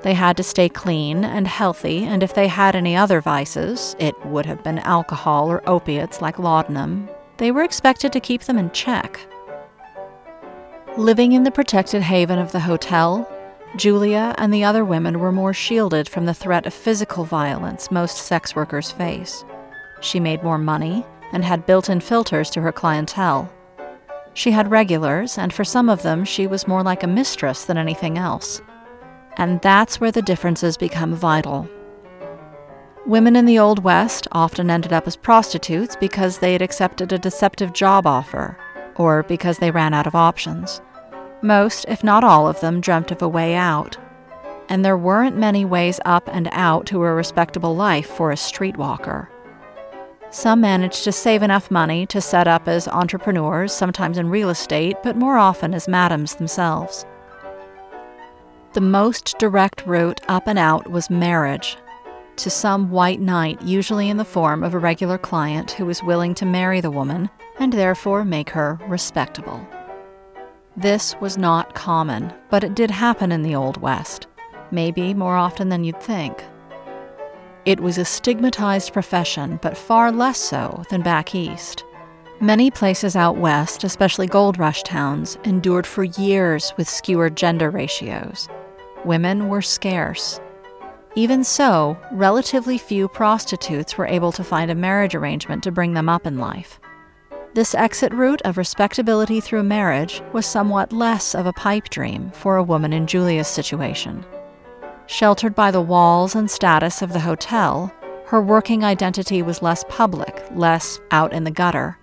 They 0.02 0.14
had 0.14 0.36
to 0.38 0.42
stay 0.42 0.68
clean 0.68 1.24
and 1.24 1.46
healthy, 1.46 2.04
and 2.04 2.22
if 2.22 2.32
they 2.32 2.48
had 2.48 2.74
any 2.74 2.96
other 2.96 3.20
vices, 3.20 3.94
it 3.98 4.14
would 4.24 4.46
have 4.46 4.62
been 4.62 4.78
alcohol 4.78 5.50
or 5.50 5.68
opiates 5.68 6.22
like 6.22 6.38
laudanum, 6.38 7.08
they 7.38 7.50
were 7.50 7.62
expected 7.62 8.12
to 8.12 8.20
keep 8.20 8.42
them 8.42 8.56
in 8.56 8.70
check. 8.70 9.20
Living 10.96 11.32
in 11.32 11.42
the 11.42 11.50
protected 11.50 12.00
haven 12.00 12.38
of 12.38 12.52
the 12.52 12.60
hotel, 12.60 13.30
Julia 13.76 14.34
and 14.38 14.54
the 14.54 14.64
other 14.64 14.84
women 14.84 15.18
were 15.18 15.32
more 15.32 15.52
shielded 15.52 16.08
from 16.08 16.24
the 16.24 16.32
threat 16.32 16.64
of 16.64 16.72
physical 16.72 17.24
violence 17.24 17.90
most 17.90 18.16
sex 18.16 18.56
workers 18.56 18.90
face. 18.90 19.44
She 20.00 20.20
made 20.20 20.42
more 20.42 20.58
money 20.58 21.04
and 21.32 21.44
had 21.44 21.66
built 21.66 21.88
in 21.88 22.00
filters 22.00 22.50
to 22.50 22.60
her 22.60 22.72
clientele. 22.72 23.52
She 24.34 24.50
had 24.50 24.70
regulars, 24.70 25.38
and 25.38 25.52
for 25.52 25.64
some 25.64 25.88
of 25.88 26.02
them, 26.02 26.24
she 26.24 26.46
was 26.46 26.68
more 26.68 26.82
like 26.82 27.02
a 27.02 27.08
mistress 27.08 27.64
than 27.64 27.78
anything 27.78 28.18
else. 28.18 28.60
And 29.38 29.60
that's 29.62 30.00
where 30.00 30.12
the 30.12 30.22
differences 30.22 30.76
become 30.76 31.14
vital. 31.14 31.68
Women 33.06 33.36
in 33.36 33.46
the 33.46 33.58
Old 33.58 33.84
West 33.84 34.26
often 34.32 34.68
ended 34.68 34.92
up 34.92 35.06
as 35.06 35.16
prostitutes 35.16 35.96
because 35.96 36.38
they 36.38 36.52
had 36.52 36.62
accepted 36.62 37.12
a 37.12 37.18
deceptive 37.18 37.72
job 37.72 38.06
offer, 38.06 38.58
or 38.96 39.22
because 39.22 39.58
they 39.58 39.70
ran 39.70 39.94
out 39.94 40.06
of 40.06 40.14
options. 40.14 40.80
Most, 41.40 41.84
if 41.88 42.02
not 42.02 42.24
all 42.24 42.48
of 42.48 42.60
them, 42.60 42.80
dreamt 42.80 43.10
of 43.10 43.22
a 43.22 43.28
way 43.28 43.54
out. 43.54 43.96
And 44.68 44.84
there 44.84 44.98
weren't 44.98 45.36
many 45.36 45.64
ways 45.64 46.00
up 46.04 46.28
and 46.32 46.48
out 46.50 46.86
to 46.86 47.04
a 47.04 47.14
respectable 47.14 47.76
life 47.76 48.08
for 48.08 48.32
a 48.32 48.36
streetwalker. 48.36 49.28
Some 50.30 50.60
managed 50.60 51.04
to 51.04 51.12
save 51.12 51.42
enough 51.42 51.70
money 51.70 52.06
to 52.06 52.20
set 52.20 52.46
up 52.48 52.68
as 52.68 52.88
entrepreneurs, 52.88 53.72
sometimes 53.72 54.18
in 54.18 54.28
real 54.28 54.50
estate, 54.50 54.96
but 55.02 55.16
more 55.16 55.38
often 55.38 55.72
as 55.72 55.88
madams 55.88 56.34
themselves. 56.34 57.06
The 58.74 58.80
most 58.80 59.38
direct 59.38 59.86
route 59.86 60.20
up 60.28 60.46
and 60.46 60.58
out 60.58 60.90
was 60.90 61.08
marriage 61.08 61.78
to 62.36 62.50
some 62.50 62.90
white 62.90 63.20
knight, 63.20 63.62
usually 63.62 64.10
in 64.10 64.18
the 64.18 64.24
form 64.24 64.62
of 64.62 64.74
a 64.74 64.78
regular 64.78 65.16
client 65.16 65.70
who 65.70 65.86
was 65.86 66.02
willing 66.02 66.34
to 66.34 66.44
marry 66.44 66.80
the 66.80 66.90
woman 66.90 67.30
and 67.58 67.72
therefore 67.72 68.24
make 68.24 68.50
her 68.50 68.78
respectable. 68.86 69.66
This 70.76 71.16
was 71.20 71.38
not 71.38 71.74
common, 71.74 72.32
but 72.50 72.62
it 72.62 72.74
did 72.74 72.90
happen 72.90 73.32
in 73.32 73.40
the 73.40 73.54
Old 73.54 73.80
West, 73.80 74.26
maybe 74.70 75.14
more 75.14 75.36
often 75.36 75.70
than 75.70 75.84
you'd 75.84 76.02
think. 76.02 76.44
It 77.66 77.80
was 77.80 77.98
a 77.98 78.04
stigmatized 78.04 78.92
profession, 78.92 79.58
but 79.60 79.76
far 79.76 80.12
less 80.12 80.38
so 80.38 80.84
than 80.88 81.02
back 81.02 81.34
east. 81.34 81.84
Many 82.40 82.70
places 82.70 83.16
out 83.16 83.38
west, 83.38 83.82
especially 83.82 84.28
gold 84.28 84.56
rush 84.56 84.84
towns, 84.84 85.36
endured 85.42 85.84
for 85.84 86.04
years 86.04 86.72
with 86.76 86.88
skewered 86.88 87.36
gender 87.36 87.68
ratios 87.68 88.48
women 89.04 89.48
were 89.48 89.62
scarce. 89.62 90.40
Even 91.14 91.44
so, 91.44 91.96
relatively 92.10 92.76
few 92.76 93.08
prostitutes 93.08 93.96
were 93.96 94.06
able 94.06 94.32
to 94.32 94.42
find 94.42 94.70
a 94.70 94.74
marriage 94.74 95.14
arrangement 95.14 95.62
to 95.62 95.70
bring 95.70 95.94
them 95.94 96.08
up 96.08 96.26
in 96.26 96.38
life. 96.38 96.80
This 97.54 97.74
exit 97.74 98.12
route 98.12 98.42
of 98.44 98.58
respectability 98.58 99.40
through 99.40 99.62
marriage 99.62 100.22
was 100.32 100.44
somewhat 100.44 100.92
less 100.92 101.34
of 101.34 101.46
a 101.46 101.52
pipe 101.52 101.88
dream 101.88 102.30
for 102.32 102.56
a 102.56 102.62
woman 102.62 102.92
in 102.92 103.06
Julia's 103.06 103.48
situation. 103.48 104.24
Sheltered 105.08 105.54
by 105.54 105.70
the 105.70 105.80
walls 105.80 106.34
and 106.34 106.50
status 106.50 107.00
of 107.00 107.12
the 107.12 107.20
hotel, 107.20 107.92
her 108.26 108.42
working 108.42 108.82
identity 108.84 109.40
was 109.40 109.62
less 109.62 109.84
public, 109.88 110.44
less 110.50 110.98
out 111.12 111.32
in 111.32 111.44
the 111.44 111.50
gutter. 111.50 111.96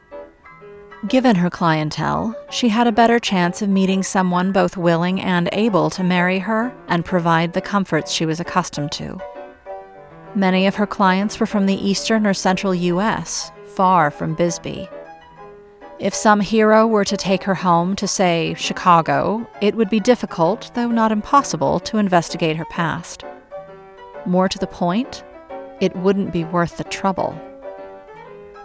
Given 1.10 1.36
her 1.36 1.50
clientele, 1.50 2.34
she 2.50 2.70
had 2.70 2.88
a 2.88 2.94
better 2.94 3.20
chance 3.20 3.62
of 3.62 3.68
meeting 3.68 4.04
someone 4.04 4.54
both 4.54 4.78
willing 4.78 5.20
and 5.20 5.50
able 5.52 5.90
to 5.90 6.04
marry 6.04 6.40
her 6.40 6.74
and 6.88 7.04
provide 7.04 7.52
the 7.52 7.60
comforts 7.60 8.10
she 8.10 8.26
was 8.26 8.40
accustomed 8.40 8.94
to. 8.94 9.20
Many 10.34 10.66
of 10.66 10.76
her 10.76 10.88
clients 10.88 11.42
were 11.42 11.46
from 11.46 11.66
the 11.66 11.76
eastern 11.76 12.26
or 12.26 12.34
central 12.34 12.74
U.S., 12.74 13.52
far 13.76 14.12
from 14.12 14.34
Bisbee. 14.34 14.88
If 16.00 16.14
some 16.16 16.40
hero 16.40 16.88
were 16.88 17.06
to 17.06 17.16
take 17.16 17.44
her 17.44 17.56
home 17.56 17.96
to, 17.98 18.08
say, 18.08 18.56
Chicago, 18.58 19.48
it 19.62 19.76
would 19.76 19.90
be 19.90 20.00
difficult, 20.00 20.72
though 20.74 20.88
not 20.88 21.12
impossible, 21.12 21.80
to 21.82 21.98
investigate 21.98 22.58
her 22.58 22.66
past. 22.66 23.24
More 24.26 24.50
to 24.50 24.58
the 24.58 24.68
point, 24.68 25.24
it 25.80 25.96
wouldn't 25.96 26.34
be 26.34 26.46
worth 26.46 26.78
the 26.78 26.84
trouble. 26.86 27.40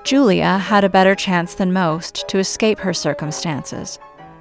Julia 0.04 0.56
had 0.56 0.84
a 0.84 0.88
better 0.88 1.14
chance 1.14 1.54
than 1.54 1.72
most 1.72 2.26
to 2.28 2.38
escape 2.38 2.78
her 2.78 2.94
circumstances, 2.94 3.98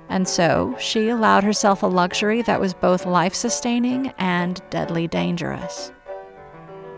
and 0.08 0.28
so 0.28 0.76
she 0.80 1.10
allowed 1.10 1.44
herself 1.44 1.84
a 1.84 1.88
luxury 1.88 2.42
that 2.44 2.62
was 2.62 2.74
both 2.74 3.06
life 3.06 3.36
sustaining 3.36 4.14
and 4.18 4.62
deadly 4.70 5.08
dangerous. 5.08 5.92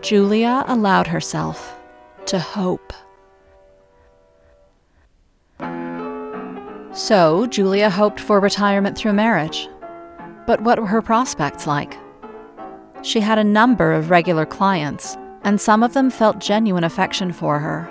Julia 0.02 0.64
allowed 0.68 1.08
herself 1.08 1.76
to 2.26 2.38
hope. 2.38 2.92
So, 7.00 7.46
Julia 7.46 7.88
hoped 7.88 8.20
for 8.20 8.40
retirement 8.40 8.96
through 8.96 9.14
marriage. 9.14 9.68
But 10.46 10.60
what 10.60 10.78
were 10.78 10.86
her 10.86 11.00
prospects 11.00 11.66
like? 11.66 11.96
She 13.02 13.20
had 13.20 13.38
a 13.38 13.44
number 13.44 13.92
of 13.92 14.10
regular 14.10 14.44
clients, 14.44 15.16
and 15.42 15.58
some 15.58 15.82
of 15.82 15.94
them 15.94 16.10
felt 16.10 16.40
genuine 16.40 16.84
affection 16.84 17.32
for 17.32 17.58
her 17.58 17.90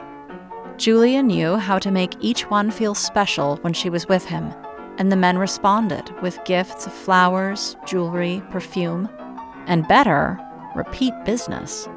Julia 0.80 1.22
knew 1.22 1.58
how 1.58 1.78
to 1.78 1.92
make 1.92 2.16
each 2.22 2.50
one 2.50 2.72
feel 2.72 2.96
special 2.96 3.58
when 3.58 3.74
she 3.74 3.90
was 3.90 4.08
with 4.08 4.24
him, 4.24 4.54
and 4.98 5.12
the 5.12 5.18
men 5.18 5.38
responded 5.38 6.10
with 6.22 6.42
gifts 6.46 6.88
of 6.88 6.94
flowers, 6.94 7.76
jewelry, 7.86 8.42
perfume, 8.50 9.10
and 9.68 9.86
better, 9.90 10.40
repeat 10.78 11.14
business. 11.26 11.90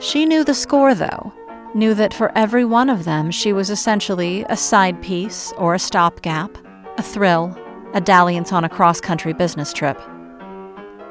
She 0.00 0.26
knew 0.26 0.42
the 0.42 0.52
score, 0.52 0.96
though, 0.96 1.32
knew 1.74 1.94
that 1.94 2.14
for 2.14 2.36
every 2.36 2.64
one 2.64 2.90
of 2.90 3.04
them 3.04 3.30
she 3.30 3.52
was 3.52 3.70
essentially 3.70 4.44
a 4.48 4.56
side 4.56 5.00
piece 5.02 5.52
or 5.58 5.74
a 5.74 5.78
stopgap, 5.78 6.56
a 6.98 7.02
thrill, 7.02 7.56
a 7.94 8.00
dalliance 8.00 8.52
on 8.52 8.64
a 8.64 8.68
cross 8.68 9.00
country 9.00 9.32
business 9.32 9.72
trip. 9.72 10.00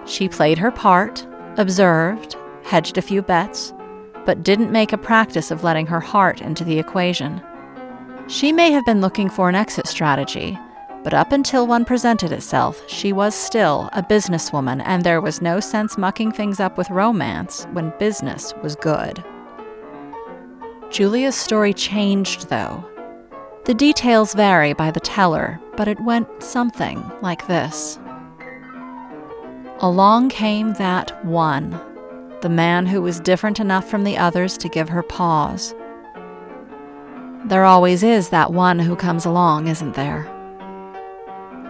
She 0.05 0.27
played 0.27 0.57
her 0.57 0.71
part, 0.71 1.25
observed, 1.57 2.35
hedged 2.63 2.97
a 2.97 3.01
few 3.01 3.21
bets, 3.21 3.73
but 4.25 4.43
didn't 4.43 4.71
make 4.71 4.93
a 4.93 4.97
practice 4.97 5.51
of 5.51 5.63
letting 5.63 5.87
her 5.87 5.99
heart 5.99 6.41
into 6.41 6.63
the 6.63 6.79
equation. 6.79 7.41
She 8.27 8.51
may 8.51 8.71
have 8.71 8.85
been 8.85 9.01
looking 9.01 9.29
for 9.29 9.49
an 9.49 9.55
exit 9.55 9.87
strategy, 9.87 10.57
but 11.03 11.13
up 11.13 11.31
until 11.31 11.65
one 11.65 11.85
presented 11.85 12.31
itself, 12.31 12.81
she 12.87 13.11
was 13.11 13.33
still 13.33 13.89
a 13.93 14.03
businesswoman, 14.03 14.81
and 14.85 15.03
there 15.03 15.21
was 15.21 15.41
no 15.41 15.59
sense 15.59 15.97
mucking 15.97 16.31
things 16.31 16.59
up 16.59 16.77
with 16.77 16.89
romance 16.91 17.65
when 17.73 17.93
business 17.97 18.53
was 18.61 18.75
good. 18.75 19.23
Julia's 20.91 21.35
story 21.35 21.73
changed, 21.73 22.49
though. 22.49 22.85
The 23.63 23.73
details 23.73 24.33
vary 24.33 24.73
by 24.73 24.91
the 24.91 24.99
teller, 24.99 25.59
but 25.77 25.87
it 25.87 25.99
went 26.01 26.27
something 26.43 27.01
like 27.21 27.47
this. 27.47 27.97
Along 29.79 30.29
came 30.29 30.73
that 30.73 31.25
one 31.25 31.79
the 32.41 32.49
man 32.49 32.87
who 32.87 33.01
was 33.01 33.19
different 33.19 33.59
enough 33.59 33.87
from 33.87 34.03
the 34.03 34.17
others 34.17 34.57
to 34.57 34.67
give 34.67 34.89
her 34.89 35.03
pause. 35.03 35.75
There 37.45 37.65
always 37.65 38.01
is 38.01 38.29
that 38.29 38.51
one 38.51 38.79
who 38.79 38.95
comes 38.95 39.25
along, 39.25 39.67
isn't 39.67 39.93
there? 39.93 40.27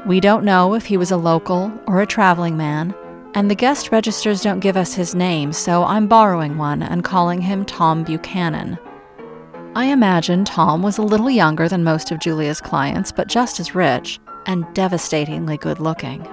We 0.08 0.22
don't 0.22 0.46
know 0.46 0.74
if 0.74 0.86
he 0.86 0.96
was 0.96 1.12
a 1.12 1.18
local 1.18 1.72
or 1.88 2.02
a 2.02 2.08
traveling 2.08 2.56
man, 2.56 2.96
and 3.36 3.52
the 3.52 3.56
guest 3.56 3.92
registers 3.92 4.42
don't 4.42 4.62
give 4.62 4.78
us 4.78 4.94
his 4.94 5.14
name, 5.14 5.52
so 5.52 5.84
I'm 5.84 6.08
borrowing 6.08 6.58
one 6.58 6.82
and 6.82 7.04
calling 7.04 7.42
him 7.42 7.66
Tom 7.66 8.04
Buchanan. 8.04 8.80
I 9.74 9.86
imagine 9.86 10.44
Tom 10.44 10.82
was 10.82 10.98
a 10.98 11.02
little 11.02 11.30
younger 11.30 11.70
than 11.70 11.82
most 11.82 12.12
of 12.12 12.20
Julia's 12.20 12.60
clients, 12.60 13.10
but 13.10 13.30
just 13.30 13.58
as 13.58 13.74
rich 13.74 14.20
and 14.46 14.66
devastatingly 14.74 15.56
good 15.56 15.80
looking. 15.80 16.28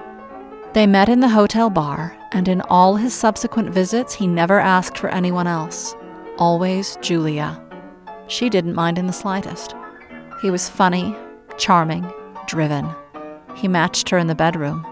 They 0.73 0.85
met 0.85 1.07
in 1.07 1.21
the 1.21 1.29
hotel 1.29 1.69
bar, 1.69 2.17
and 2.33 2.49
in 2.49 2.59
all 2.63 2.97
his 2.97 3.13
subsequent 3.13 3.69
visits, 3.69 4.13
he 4.13 4.27
never 4.27 4.59
asked 4.59 4.97
for 4.97 5.09
anyone 5.09 5.47
else. 5.47 5.95
Always 6.37 6.97
Julia. 7.01 7.63
She 8.27 8.49
didn't 8.49 8.75
mind 8.75 8.97
in 8.97 9.07
the 9.07 9.13
slightest. 9.13 9.73
He 10.41 10.51
was 10.51 10.67
funny, 10.67 11.15
charming, 11.57 12.11
driven. 12.45 12.89
He 13.55 13.69
matched 13.69 14.09
her 14.09 14.17
in 14.17 14.27
the 14.27 14.35
bedroom. 14.35 14.85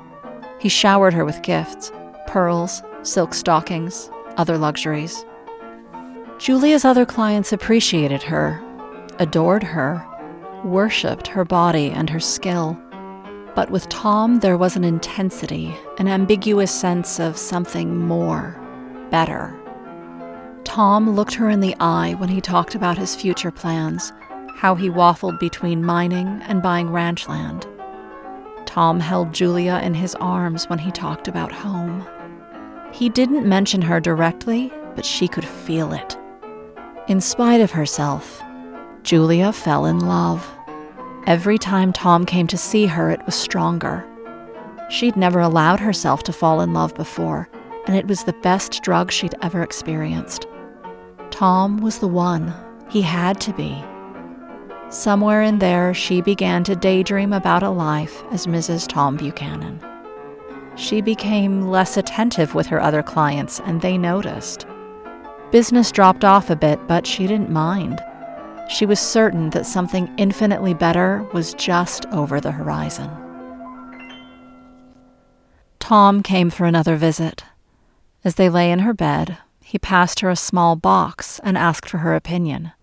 He 0.57 0.69
showered 0.69 1.13
her 1.13 1.25
with 1.25 1.41
gifts 1.41 1.91
pearls, 2.27 2.81
silk 3.03 3.33
stockings, 3.33 4.09
other 4.37 4.57
luxuries. 4.57 5.25
Julia's 6.37 6.85
other 6.85 7.05
clients 7.05 7.51
appreciated 7.51 8.21
her, 8.21 8.61
adored 9.17 9.63
her, 9.63 10.05
worshipped 10.63 11.27
her 11.27 11.43
body 11.43 11.89
and 11.89 12.09
her 12.09 12.19
skill. 12.19 12.77
But 13.55 13.71
with 13.71 13.89
Tom, 13.89 14.39
there 14.39 14.57
was 14.57 14.75
an 14.75 14.83
intensity, 14.83 15.75
an 15.97 16.07
ambiguous 16.07 16.71
sense 16.71 17.19
of 17.19 17.37
something 17.37 17.97
more, 17.97 18.55
better. 19.09 19.57
Tom 20.63 21.09
looked 21.09 21.33
her 21.33 21.49
in 21.49 21.59
the 21.59 21.75
eye 21.79 22.13
when 22.19 22.29
he 22.29 22.39
talked 22.39 22.75
about 22.75 22.99
his 22.99 23.15
future 23.15 23.51
plans, 23.51 24.13
how 24.53 24.75
he 24.75 24.89
waffled 24.89 25.39
between 25.39 25.83
mining 25.83 26.27
and 26.43 26.61
buying 26.61 26.91
ranch 26.91 27.27
land. 27.27 27.65
Tom 28.65 28.99
held 28.99 29.33
Julia 29.33 29.79
in 29.83 29.95
his 29.95 30.13
arms 30.15 30.65
when 30.69 30.77
he 30.77 30.91
talked 30.91 31.27
about 31.27 31.51
home. 31.51 32.05
He 32.91 33.09
didn't 33.09 33.47
mention 33.47 33.81
her 33.81 33.99
directly, 33.99 34.71
but 34.95 35.05
she 35.05 35.27
could 35.27 35.45
feel 35.45 35.93
it. 35.93 36.16
In 37.07 37.21
spite 37.21 37.61
of 37.61 37.71
herself, 37.71 38.43
Julia 39.03 39.53
fell 39.53 39.85
in 39.85 40.01
love. 40.01 40.45
Every 41.25 41.57
time 41.57 41.93
Tom 41.93 42.25
came 42.25 42.47
to 42.47 42.57
see 42.57 42.85
her, 42.85 43.09
it 43.09 43.25
was 43.25 43.33
stronger. 43.33 44.05
She'd 44.89 45.15
never 45.15 45.39
allowed 45.39 45.79
herself 45.79 46.23
to 46.23 46.33
fall 46.33 46.59
in 46.59 46.73
love 46.73 46.93
before, 46.95 47.47
and 47.85 47.95
it 47.95 48.07
was 48.07 48.25
the 48.25 48.35
best 48.43 48.83
drug 48.83 49.09
she'd 49.09 49.35
ever 49.41 49.63
experienced. 49.63 50.47
Tom 51.29 51.77
was 51.77 51.99
the 51.99 52.09
one. 52.09 52.53
He 52.89 53.01
had 53.01 53.39
to 53.39 53.53
be. 53.53 53.81
Somewhere 54.89 55.43
in 55.43 55.59
there, 55.59 55.93
she 55.93 56.19
began 56.19 56.65
to 56.65 56.75
daydream 56.75 57.31
about 57.31 57.63
a 57.63 57.69
life 57.69 58.21
as 58.31 58.47
Mrs. 58.47 58.85
Tom 58.85 59.15
Buchanan. 59.15 59.79
She 60.75 60.99
became 60.99 61.69
less 61.69 61.95
attentive 61.95 62.53
with 62.53 62.67
her 62.67 62.81
other 62.81 63.01
clients, 63.01 63.61
and 63.61 63.81
they 63.81 63.97
noticed. 63.97 64.65
Business 65.51 65.91
dropped 65.93 66.25
off 66.25 66.49
a 66.49 66.55
bit, 66.55 66.79
but 66.87 67.07
she 67.07 67.25
didn't 67.25 67.49
mind. 67.49 68.01
She 68.69 68.85
was 68.85 68.99
certain 68.99 69.49
that 69.51 69.65
something 69.65 70.13
infinitely 70.17 70.73
better 70.73 71.25
was 71.33 71.53
just 71.53 72.05
over 72.07 72.41
the 72.41 72.51
horizon. 72.51 73.09
Tom 75.79 76.21
came 76.21 76.49
for 76.49 76.65
another 76.65 76.97
visit. 76.97 77.45
As 78.25 78.35
they 78.35 78.49
lay 78.49 78.71
in 78.71 78.79
her 78.79 78.93
bed, 78.93 79.37
he 79.61 79.79
passed 79.79 80.19
her 80.19 80.29
a 80.29 80.35
small 80.35 80.75
box 80.75 81.39
and 81.45 81.57
asked 81.57 81.89
for 81.89 81.99
her 81.99 82.13
opinion. 82.13 82.73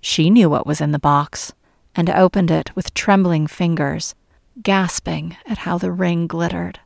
She 0.00 0.28
knew 0.28 0.50
what 0.50 0.66
was 0.66 0.80
in 0.80 0.90
the 0.90 0.98
box 0.98 1.52
and 1.94 2.10
opened 2.10 2.50
it 2.50 2.74
with 2.74 2.94
trembling 2.94 3.46
fingers, 3.46 4.16
gasping 4.60 5.36
at 5.46 5.58
how 5.58 5.78
the 5.78 5.92
ring 5.92 6.26
glittered. 6.26 6.80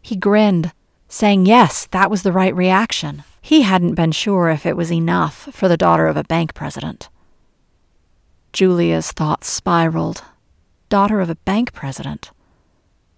He 0.00 0.14
grinned, 0.14 0.72
saying 1.08 1.46
yes, 1.46 1.86
that 1.90 2.10
was 2.10 2.22
the 2.22 2.32
right 2.32 2.54
reaction. 2.54 3.24
He 3.48 3.62
hadn't 3.62 3.94
been 3.94 4.12
sure 4.12 4.50
if 4.50 4.66
it 4.66 4.76
was 4.76 4.92
enough 4.92 5.48
for 5.52 5.68
the 5.68 5.78
daughter 5.78 6.06
of 6.06 6.18
a 6.18 6.22
bank 6.22 6.52
president. 6.52 7.08
Julia's 8.52 9.10
thoughts 9.10 9.48
spiraled. 9.48 10.22
Daughter 10.90 11.18
of 11.22 11.30
a 11.30 11.34
bank 11.34 11.72
president. 11.72 12.30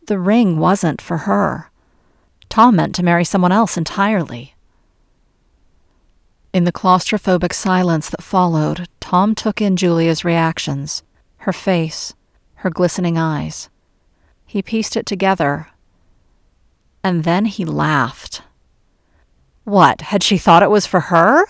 The 0.06 0.20
ring 0.20 0.56
wasn't 0.56 1.02
for 1.02 1.26
her. 1.26 1.72
Tom 2.48 2.76
meant 2.76 2.94
to 2.94 3.02
marry 3.02 3.24
someone 3.24 3.50
else 3.50 3.76
entirely. 3.76 4.54
In 6.52 6.62
the 6.62 6.70
claustrophobic 6.70 7.52
silence 7.52 8.08
that 8.08 8.22
followed, 8.22 8.86
Tom 9.00 9.34
took 9.34 9.60
in 9.60 9.76
Julia's 9.76 10.24
reactions 10.24 11.02
her 11.38 11.52
face, 11.52 12.14
her 12.62 12.70
glistening 12.70 13.18
eyes. 13.18 13.68
He 14.46 14.62
pieced 14.62 14.96
it 14.96 15.06
together, 15.06 15.70
and 17.02 17.24
then 17.24 17.46
he 17.46 17.64
laughed. 17.64 18.42
What, 19.70 20.00
had 20.00 20.24
she 20.24 20.36
thought 20.36 20.64
it 20.64 20.70
was 20.70 20.84
for 20.84 20.98
her? 20.98 21.46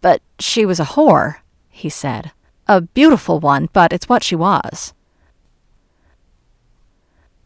But 0.00 0.22
she 0.40 0.66
was 0.66 0.80
a 0.80 0.84
whore, 0.84 1.36
he 1.68 1.88
said. 1.88 2.32
A 2.66 2.80
beautiful 2.80 3.38
one, 3.38 3.68
but 3.72 3.92
it's 3.92 4.08
what 4.08 4.24
she 4.24 4.34
was. 4.34 4.92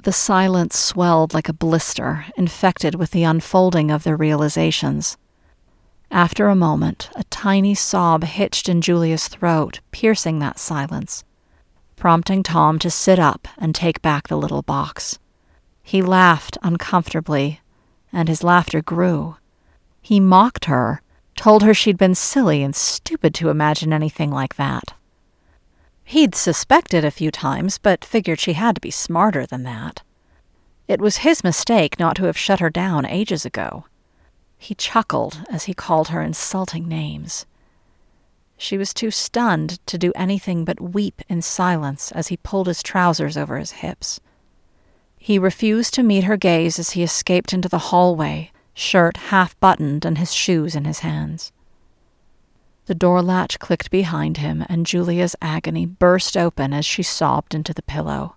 The 0.02 0.10
silence 0.10 0.78
swelled 0.78 1.34
like 1.34 1.50
a 1.50 1.52
blister, 1.52 2.24
infected 2.38 2.94
with 2.94 3.10
the 3.10 3.24
unfolding 3.24 3.90
of 3.90 4.02
their 4.02 4.16
realizations. 4.16 5.18
After 6.10 6.48
a 6.48 6.56
moment, 6.56 7.10
a 7.14 7.24
tiny 7.24 7.74
sob 7.74 8.24
hitched 8.24 8.70
in 8.70 8.80
Julia's 8.80 9.28
throat, 9.28 9.80
piercing 9.90 10.38
that 10.38 10.58
silence, 10.58 11.22
prompting 11.96 12.42
Tom 12.42 12.78
to 12.78 12.90
sit 12.90 13.18
up 13.18 13.46
and 13.58 13.74
take 13.74 14.00
back 14.00 14.28
the 14.28 14.38
little 14.38 14.62
box. 14.62 15.18
He 15.82 16.00
laughed 16.00 16.56
uncomfortably, 16.62 17.60
and 18.10 18.30
his 18.30 18.42
laughter 18.42 18.80
grew. 18.80 19.36
He 20.02 20.18
mocked 20.18 20.64
her, 20.64 21.00
told 21.36 21.62
her 21.62 21.72
she'd 21.72 21.96
been 21.96 22.16
silly 22.16 22.62
and 22.62 22.74
stupid 22.74 23.34
to 23.36 23.48
imagine 23.48 23.92
anything 23.92 24.30
like 24.30 24.56
that. 24.56 24.94
He'd 26.04 26.34
suspected 26.34 27.04
a 27.04 27.10
few 27.10 27.30
times, 27.30 27.78
but 27.78 28.04
figured 28.04 28.40
she 28.40 28.52
had 28.52 28.74
to 28.74 28.80
be 28.80 28.90
smarter 28.90 29.46
than 29.46 29.62
that. 29.62 30.02
It 30.88 31.00
was 31.00 31.18
his 31.18 31.44
mistake 31.44 31.98
not 31.98 32.16
to 32.16 32.24
have 32.24 32.36
shut 32.36 32.60
her 32.60 32.68
down 32.68 33.06
ages 33.06 33.46
ago. 33.46 33.86
He 34.58 34.74
chuckled 34.74 35.42
as 35.50 35.64
he 35.64 35.74
called 35.74 36.08
her 36.08 36.20
insulting 36.20 36.86
names. 36.86 37.46
She 38.56 38.76
was 38.76 38.92
too 38.92 39.10
stunned 39.10 39.84
to 39.86 39.98
do 39.98 40.12
anything 40.14 40.64
but 40.64 40.80
weep 40.80 41.22
in 41.28 41.42
silence 41.42 42.12
as 42.12 42.28
he 42.28 42.36
pulled 42.36 42.66
his 42.66 42.82
trousers 42.82 43.36
over 43.36 43.58
his 43.58 43.72
hips. 43.72 44.20
He 45.16 45.38
refused 45.38 45.94
to 45.94 46.02
meet 46.02 46.24
her 46.24 46.36
gaze 46.36 46.78
as 46.78 46.90
he 46.90 47.02
escaped 47.02 47.52
into 47.52 47.68
the 47.68 47.90
hallway, 47.90 48.51
shirt 48.74 49.16
half 49.16 49.58
buttoned 49.60 50.04
and 50.04 50.18
his 50.18 50.32
shoes 50.32 50.74
in 50.74 50.84
his 50.84 51.00
hands. 51.00 51.52
The 52.86 52.94
door 52.94 53.22
latch 53.22 53.58
clicked 53.58 53.90
behind 53.90 54.38
him, 54.38 54.64
and 54.68 54.86
Julia's 54.86 55.36
agony 55.40 55.86
burst 55.86 56.36
open 56.36 56.72
as 56.72 56.84
she 56.84 57.02
sobbed 57.02 57.54
into 57.54 57.72
the 57.72 57.82
pillow. 57.82 58.36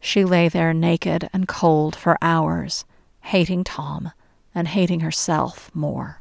She 0.00 0.24
lay 0.24 0.48
there 0.48 0.74
naked 0.74 1.28
and 1.32 1.48
cold 1.48 1.96
for 1.96 2.18
hours, 2.20 2.84
hating 3.22 3.64
Tom 3.64 4.12
and 4.54 4.68
hating 4.68 5.00
herself 5.00 5.70
more. 5.74 6.20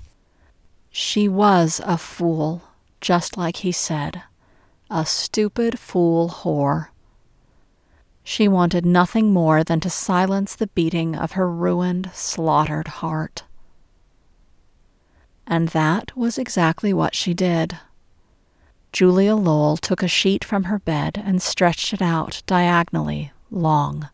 She 0.89 1.27
was 1.27 1.81
a 1.85 1.97
fool, 1.97 2.63
just 3.01 3.37
like 3.37 3.57
he 3.57 3.71
said, 3.71 4.23
a 4.89 5.05
stupid 5.05 5.77
fool 5.77 6.29
whore. 6.29 6.87
She 8.29 8.49
wanted 8.49 8.85
nothing 8.85 9.31
more 9.31 9.63
than 9.63 9.79
to 9.79 9.89
silence 9.89 10.53
the 10.53 10.67
beating 10.67 11.15
of 11.15 11.31
her 11.31 11.49
ruined, 11.49 12.11
slaughtered 12.13 12.89
heart. 12.99 13.45
And 15.47 15.69
that 15.69 16.15
was 16.17 16.37
exactly 16.37 16.91
what 16.91 17.15
she 17.15 17.33
did. 17.33 17.77
Julia 18.91 19.33
Lowell 19.33 19.77
took 19.77 20.03
a 20.03 20.09
sheet 20.09 20.43
from 20.43 20.65
her 20.65 20.79
bed 20.79 21.23
and 21.25 21.41
stretched 21.41 21.93
it 21.93 22.01
out 22.01 22.43
diagonally, 22.45 23.31
long. 23.49 24.09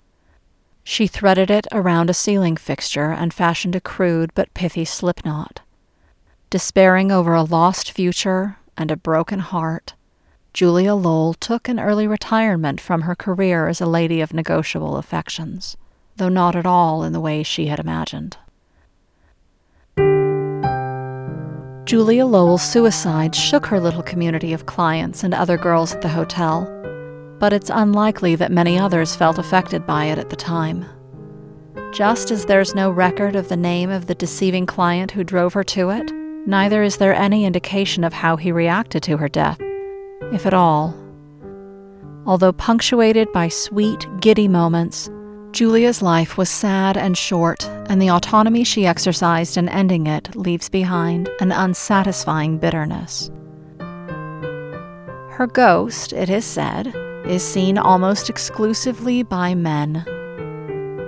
She 0.84 1.08
threaded 1.08 1.50
it 1.50 1.66
around 1.72 2.12
a 2.12 2.14
ceiling 2.14 2.56
fixture 2.56 3.12
and 3.12 3.34
fashioned 3.34 3.76
a 3.76 3.82
crude 3.82 4.30
but 4.36 4.54
pithy 4.54 4.86
slipknot. 4.86 5.62
Despairing 6.52 7.12
over 7.12 7.34
a 7.34 7.42
lost 7.42 7.92
future 7.92 8.58
and 8.78 8.92
a 8.92 8.96
broken 8.96 9.40
heart, 9.40 9.96
Julia 10.54 10.94
Lowell 10.94 11.34
took 11.34 11.68
an 11.68 11.80
early 11.80 12.06
retirement 12.06 12.80
from 12.80 13.02
her 13.02 13.16
career 13.16 13.68
as 13.68 13.82
a 13.82 13.88
lady 13.88 14.22
of 14.22 14.36
negotiable 14.36 14.98
affections, 14.98 15.76
though 16.18 16.30
not 16.30 16.56
at 16.56 16.68
all 16.68 17.04
in 17.04 17.12
the 17.12 17.20
way 17.20 17.42
she 17.42 17.66
had 17.66 17.80
imagined. 17.80 18.38
Julia 21.86 22.28
Lowell's 22.28 22.62
suicide 22.62 23.34
shook 23.34 23.66
her 23.66 23.80
little 23.80 24.04
community 24.04 24.54
of 24.54 24.68
clients 24.68 25.24
and 25.24 25.34
other 25.34 25.58
girls 25.58 25.96
at 25.96 26.02
the 26.02 26.10
hotel, 26.10 26.66
but 27.40 27.52
it's 27.52 27.72
unlikely 27.72 28.36
that 28.36 28.52
many 28.52 28.78
others 28.78 29.16
felt 29.16 29.40
affected 29.40 29.88
by 29.88 30.06
it 30.06 30.20
at 30.20 30.30
the 30.30 30.36
time. 30.36 30.86
Just 31.92 32.30
as 32.30 32.46
there's 32.46 32.76
no 32.76 32.92
record 32.92 33.36
of 33.36 33.50
the 33.50 33.58
name 33.58 33.90
of 33.90 34.06
the 34.06 34.16
deceiving 34.16 34.68
client 34.68 35.10
who 35.12 35.24
drove 35.24 35.54
her 35.54 35.64
to 35.64 35.90
it, 35.90 36.12
neither 36.46 36.84
is 36.84 36.98
there 36.98 37.16
any 37.16 37.44
indication 37.44 38.04
of 38.04 38.14
how 38.14 38.36
he 38.36 38.52
reacted 38.52 39.02
to 39.04 39.18
her 39.18 39.28
death 39.28 39.60
if 40.32 40.46
at 40.46 40.54
all. 40.54 40.96
Although 42.26 42.54
punctuated 42.54 43.32
by 43.34 43.50
sweet, 43.50 44.08
giddy 44.22 44.48
moments, 44.48 45.10
Julia's 45.52 46.02
life 46.02 46.38
was 46.38 46.50
sad 46.50 46.98
and 46.98 47.18
short, 47.18 47.68
and 47.90 48.02
the 48.02 48.10
autonomy 48.10 48.64
she 48.64 48.88
exercised 48.88 49.58
in 49.58 49.70
ending 49.70 50.08
it 50.08 50.36
leaves 50.36 50.70
behind 50.70 51.30
an 51.42 51.52
unsatisfying 51.52 52.58
bitterness. 52.58 53.30
Her 55.30 55.48
ghost, 55.52 56.14
it 56.14 56.30
is 56.30 56.46
said, 56.46 56.96
is 57.26 57.44
seen 57.44 57.78
almost 57.78 58.30
exclusively 58.30 59.22
by 59.22 59.54
men. 59.54 60.06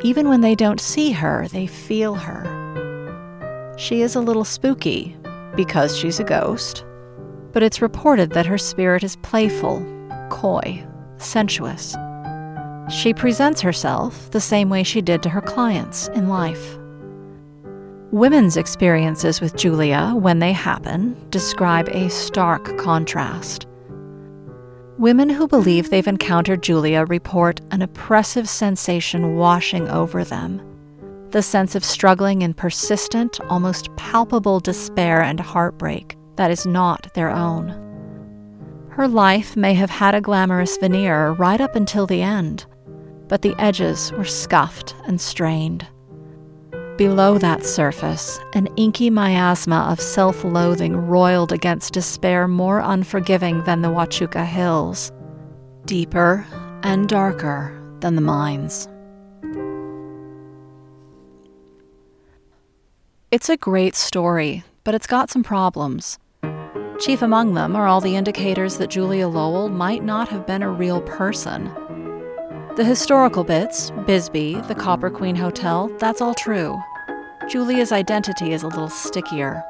Even 0.04 0.30
when 0.30 0.42
they 0.42 0.56
don't 0.56 0.80
see 0.80 1.12
her, 1.12 1.48
they 1.48 1.66
feel 1.66 2.16
her. 2.16 3.74
She 3.78 4.02
is 4.02 4.16
a 4.16 4.22
little 4.22 4.46
spooky 4.46 5.16
because 5.56 5.98
she's 5.98 6.20
a 6.20 6.24
ghost, 6.24 6.86
but 7.56 7.64
it's 7.64 7.82
reported 7.82 8.32
that 8.32 8.46
her 8.46 8.58
spirit 8.58 9.02
is 9.02 9.16
playful, 9.16 9.80
coy, 10.30 10.86
sensuous. 11.16 11.96
She 12.90 13.14
presents 13.14 13.62
herself 13.62 14.30
the 14.32 14.42
same 14.42 14.70
way 14.70 14.84
she 14.84 15.02
did 15.02 15.24
to 15.24 15.30
her 15.30 15.40
clients 15.40 16.10
in 16.10 16.28
life. 16.28 16.78
Women's 18.12 18.58
experiences 18.58 19.40
with 19.40 19.56
Julia, 19.56 20.12
when 20.16 20.40
they 20.40 20.52
happen, 20.52 21.16
describe 21.30 21.88
a 21.88 22.10
stark 22.10 22.78
contrast. 22.78 23.68
Women 24.98 25.30
who 25.30 25.48
believe 25.48 25.90
they've 25.90 26.06
encountered 26.06 26.62
Julia 26.62 27.06
report 27.06 27.62
an 27.72 27.82
oppressive 27.82 28.50
sensation 28.50 29.38
washing 29.38 29.88
over 29.88 30.26
them 30.26 30.62
the 31.32 31.42
sense 31.42 31.76
of 31.76 31.84
struggling 31.84 32.44
in 32.44 32.54
persistent, 32.54 33.42
almost 33.50 33.94
palpable 33.98 34.62
despair 34.62 35.22
and 35.22 35.38
heartbreak 35.38 36.15
that 36.36 36.52
is 36.52 36.66
not 36.66 37.14
their 37.14 37.30
own. 37.30 37.82
Her 38.90 39.08
life 39.08 39.58
may 39.58 39.74
have 39.74 39.90
had 39.90 40.16
a 40.16 40.22
glamorous 40.22 40.78
veneer 40.78 41.32
right 41.32 41.60
up 41.60 41.76
until 41.76 42.08
the 42.08 42.22
end, 42.22 42.66
but 43.28 43.42
the 43.42 43.56
edges 43.60 44.12
were 44.14 44.24
scuffed 44.24 44.96
and 45.06 45.20
strained. 45.20 45.86
Below 46.98 47.38
that 47.40 47.66
surface, 47.66 48.40
an 48.54 48.68
inky 48.78 49.10
miasma 49.10 49.88
of 49.92 50.00
self 50.00 50.46
loathing 50.46 50.96
roiled 50.96 51.52
against 51.52 51.92
despair 51.92 52.48
more 52.48 52.80
unforgiving 52.80 53.66
than 53.66 53.82
the 53.82 53.90
Huachuca 53.90 54.46
Hills, 54.46 55.12
deeper 55.86 56.46
and 56.84 57.10
darker 57.10 57.78
than 58.00 58.16
the 58.16 58.22
mines. 58.22 58.88
It's 63.30 63.50
a 63.50 63.58
great 63.58 63.96
story, 63.96 64.64
but 64.86 64.96
it's 64.96 65.08
got 65.08 65.30
some 65.30 65.44
problems. 65.44 66.18
Chief 67.00 67.22
among 67.22 67.54
them 67.54 67.76
are 67.76 67.88
all 67.88 68.00
the 68.00 68.16
indicators 68.16 68.78
that 68.78 68.90
Julia 68.90 69.28
Lowell 69.28 69.68
might 69.70 70.04
not 70.04 70.30
have 70.30 70.48
been 70.48 70.64
a 70.64 70.72
real 70.72 71.02
person. 71.02 71.66
The 72.78 72.86
historical 72.86 73.44
bits, 73.44 73.92
Bisbee, 74.06 74.56
the 74.68 74.76
Copper 74.76 75.10
Queen 75.10 75.36
Hotel, 75.36 75.90
that's 76.00 76.22
all 76.22 76.34
true. 76.34 76.82
Julia's 77.50 77.92
identity 77.92 78.54
is 78.54 78.64
a 78.64 78.68
little 78.68 78.90
stickier. 78.90 79.62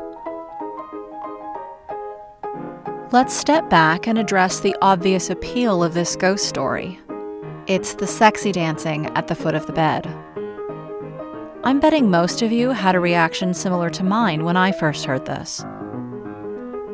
Let's 3.11 3.35
step 3.35 3.69
back 3.69 4.07
and 4.07 4.17
address 4.19 4.59
the 4.59 4.75
obvious 4.81 5.29
appeal 5.29 5.83
of 5.83 5.93
this 5.93 6.15
ghost 6.15 6.47
story. 6.47 6.99
It's 7.65 7.95
the 7.95 8.07
sexy 8.07 8.51
dancing 8.51 9.07
at 9.15 9.27
the 9.27 9.35
foot 9.35 9.55
of 9.55 9.65
the 9.65 9.73
bed. 9.73 10.07
I'm 11.63 11.79
betting 11.79 12.11
most 12.11 12.43
of 12.43 12.51
you 12.51 12.69
had 12.69 12.93
a 12.93 12.99
reaction 12.99 13.55
similar 13.55 13.89
to 13.91 14.03
mine 14.03 14.43
when 14.43 14.57
I 14.57 14.71
first 14.71 15.05
heard 15.05 15.25
this. 15.25 15.65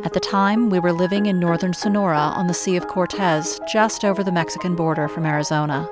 At 0.04 0.14
the 0.14 0.20
time, 0.20 0.72
we 0.72 0.80
were 0.80 0.94
living 0.94 1.28
in 1.28 1.40
northern 1.40 1.76
Sonora 1.76 2.18
on 2.18 2.48
the 2.48 2.56
Sea 2.56 2.76
of 2.76 2.88
Cortez, 2.88 3.60
just 3.72 4.04
over 4.04 4.24
the 4.24 4.32
Mexican 4.32 4.76
border 4.76 5.08
from 5.08 5.28
Arizona. 5.28 5.88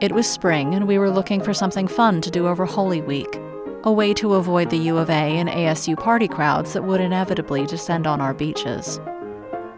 It 0.00 0.10
was 0.10 0.28
spring, 0.28 0.74
and 0.74 0.88
we 0.88 0.98
were 0.98 1.10
looking 1.10 1.40
for 1.40 1.54
something 1.54 1.86
fun 1.86 2.20
to 2.22 2.32
do 2.32 2.48
over 2.48 2.64
Holy 2.64 3.00
Week, 3.00 3.38
a 3.84 3.92
way 3.92 4.12
to 4.14 4.34
avoid 4.34 4.70
the 4.70 4.78
U 4.78 4.98
of 4.98 5.08
A 5.08 5.12
and 5.12 5.48
ASU 5.48 5.96
party 5.96 6.26
crowds 6.26 6.72
that 6.72 6.82
would 6.82 7.00
inevitably 7.00 7.64
descend 7.64 8.08
on 8.08 8.20
our 8.20 8.34
beaches. 8.34 8.98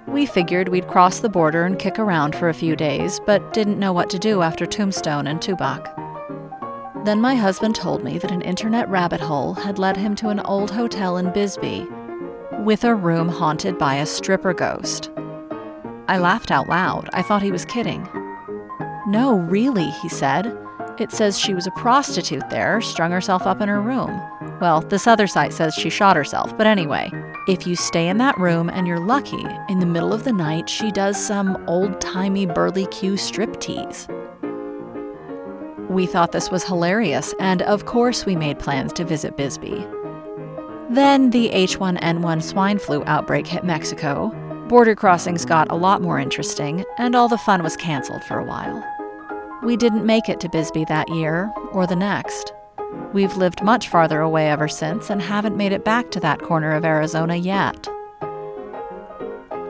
We 0.06 0.24
figured 0.24 0.70
we'd 0.70 0.88
cross 0.88 1.20
the 1.20 1.28
border 1.28 1.64
and 1.64 1.78
kick 1.78 1.98
around 1.98 2.34
for 2.34 2.48
a 2.48 2.54
few 2.54 2.76
days, 2.76 3.20
but 3.26 3.52
didn't 3.52 3.78
know 3.78 3.92
what 3.92 4.08
to 4.08 4.18
do 4.18 4.40
after 4.40 4.64
Tombstone 4.64 5.26
and 5.26 5.38
Tubac. 5.38 5.94
Then 7.04 7.20
my 7.20 7.34
husband 7.34 7.74
told 7.74 8.02
me 8.02 8.16
that 8.16 8.32
an 8.32 8.40
internet 8.40 8.88
rabbit 8.88 9.20
hole 9.20 9.52
had 9.52 9.78
led 9.78 9.98
him 9.98 10.14
to 10.16 10.30
an 10.30 10.40
old 10.40 10.70
hotel 10.70 11.18
in 11.18 11.30
Bisbee 11.30 11.86
with 12.58 12.84
a 12.84 12.94
room 12.94 13.28
haunted 13.28 13.78
by 13.78 13.96
a 13.96 14.06
stripper 14.06 14.52
ghost. 14.52 15.10
I 16.08 16.18
laughed 16.18 16.50
out 16.50 16.68
loud. 16.68 17.08
I 17.12 17.22
thought 17.22 17.42
he 17.42 17.52
was 17.52 17.64
kidding. 17.64 18.08
No, 19.06 19.38
really, 19.38 19.90
he 19.90 20.08
said. 20.08 20.56
It 20.98 21.12
says 21.12 21.38
she 21.38 21.54
was 21.54 21.66
a 21.66 21.72
prostitute 21.72 22.48
there, 22.50 22.80
strung 22.80 23.12
herself 23.12 23.46
up 23.46 23.60
in 23.60 23.68
her 23.68 23.80
room. 23.80 24.20
Well, 24.60 24.80
this 24.80 25.06
other 25.06 25.26
site 25.26 25.52
says 25.52 25.74
she 25.74 25.90
shot 25.90 26.16
herself, 26.16 26.56
but 26.58 26.66
anyway, 26.66 27.12
if 27.46 27.66
you 27.66 27.76
stay 27.76 28.08
in 28.08 28.18
that 28.18 28.38
room 28.38 28.68
and 28.68 28.86
you're 28.86 28.98
lucky, 28.98 29.44
in 29.68 29.78
the 29.78 29.86
middle 29.86 30.12
of 30.12 30.24
the 30.24 30.32
night, 30.32 30.68
she 30.68 30.90
does 30.90 31.16
some 31.16 31.62
old 31.68 32.00
timey 32.00 32.46
burly 32.46 32.86
Q 32.86 33.12
striptease. 33.12 34.08
We 35.88 36.06
thought 36.06 36.32
this 36.32 36.50
was 36.50 36.64
hilarious, 36.64 37.34
and 37.38 37.62
of 37.62 37.86
course 37.86 38.26
we 38.26 38.34
made 38.34 38.58
plans 38.58 38.92
to 38.94 39.04
visit 39.04 39.36
Bisbee. 39.36 39.86
Then 40.90 41.30
the 41.30 41.50
H1N1 41.50 42.42
swine 42.42 42.78
flu 42.78 43.04
outbreak 43.06 43.46
hit 43.46 43.62
Mexico, 43.62 44.30
border 44.68 44.94
crossings 44.94 45.44
got 45.44 45.70
a 45.70 45.74
lot 45.74 46.00
more 46.00 46.18
interesting, 46.18 46.82
and 46.96 47.14
all 47.14 47.28
the 47.28 47.36
fun 47.36 47.62
was 47.62 47.76
canceled 47.76 48.24
for 48.24 48.38
a 48.38 48.44
while. 48.44 48.82
We 49.62 49.76
didn't 49.76 50.06
make 50.06 50.30
it 50.30 50.40
to 50.40 50.48
Bisbee 50.48 50.86
that 50.86 51.10
year, 51.10 51.52
or 51.72 51.86
the 51.86 51.96
next. 51.96 52.54
We've 53.12 53.36
lived 53.36 53.62
much 53.62 53.88
farther 53.88 54.20
away 54.20 54.48
ever 54.48 54.68
since 54.68 55.10
and 55.10 55.20
haven't 55.20 55.56
made 55.58 55.72
it 55.72 55.84
back 55.84 56.10
to 56.12 56.20
that 56.20 56.40
corner 56.40 56.72
of 56.72 56.86
Arizona 56.86 57.36
yet. 57.36 57.86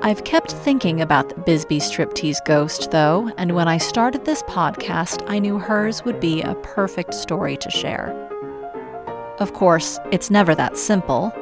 I've 0.02 0.22
kept 0.22 0.52
thinking 0.52 1.00
about 1.00 1.30
the 1.30 1.40
Bisbee 1.40 1.80
striptease 1.80 2.44
ghost, 2.44 2.92
though, 2.92 3.32
and 3.36 3.56
when 3.56 3.66
I 3.66 3.78
started 3.78 4.24
this 4.24 4.44
podcast, 4.44 5.24
I 5.28 5.40
knew 5.40 5.58
hers 5.58 6.04
would 6.04 6.20
be 6.20 6.42
a 6.42 6.54
perfect 6.56 7.14
story 7.14 7.56
to 7.56 7.70
share. 7.70 8.27
Of 9.40 9.52
course, 9.52 10.00
it's 10.10 10.30
never 10.30 10.54
that 10.56 10.76
simple. 10.76 11.32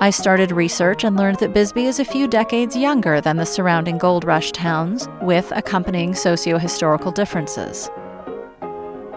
I 0.00 0.10
started 0.10 0.50
research 0.50 1.04
and 1.04 1.16
learned 1.16 1.38
that 1.38 1.54
Bisbee 1.54 1.86
is 1.86 2.00
a 2.00 2.04
few 2.04 2.26
decades 2.26 2.74
younger 2.74 3.20
than 3.20 3.36
the 3.36 3.46
surrounding 3.46 3.96
gold 3.96 4.24
rush 4.24 4.50
towns, 4.50 5.08
with 5.20 5.52
accompanying 5.54 6.16
socio 6.16 6.58
historical 6.58 7.12
differences. 7.12 7.88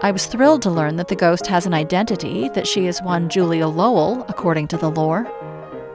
I 0.04 0.12
was 0.12 0.28
thrilled 0.28 0.62
to 0.62 0.70
learn 0.70 0.98
that 0.98 1.08
the 1.08 1.16
ghost 1.16 1.48
has 1.48 1.66
an 1.66 1.74
identity, 1.74 2.48
that 2.50 2.68
she 2.68 2.86
is 2.86 3.02
one 3.02 3.28
Julia 3.28 3.68
Lowell, 3.68 4.24
according 4.30 4.68
to 4.68 4.78
the 4.78 4.92
lore. 4.92 5.28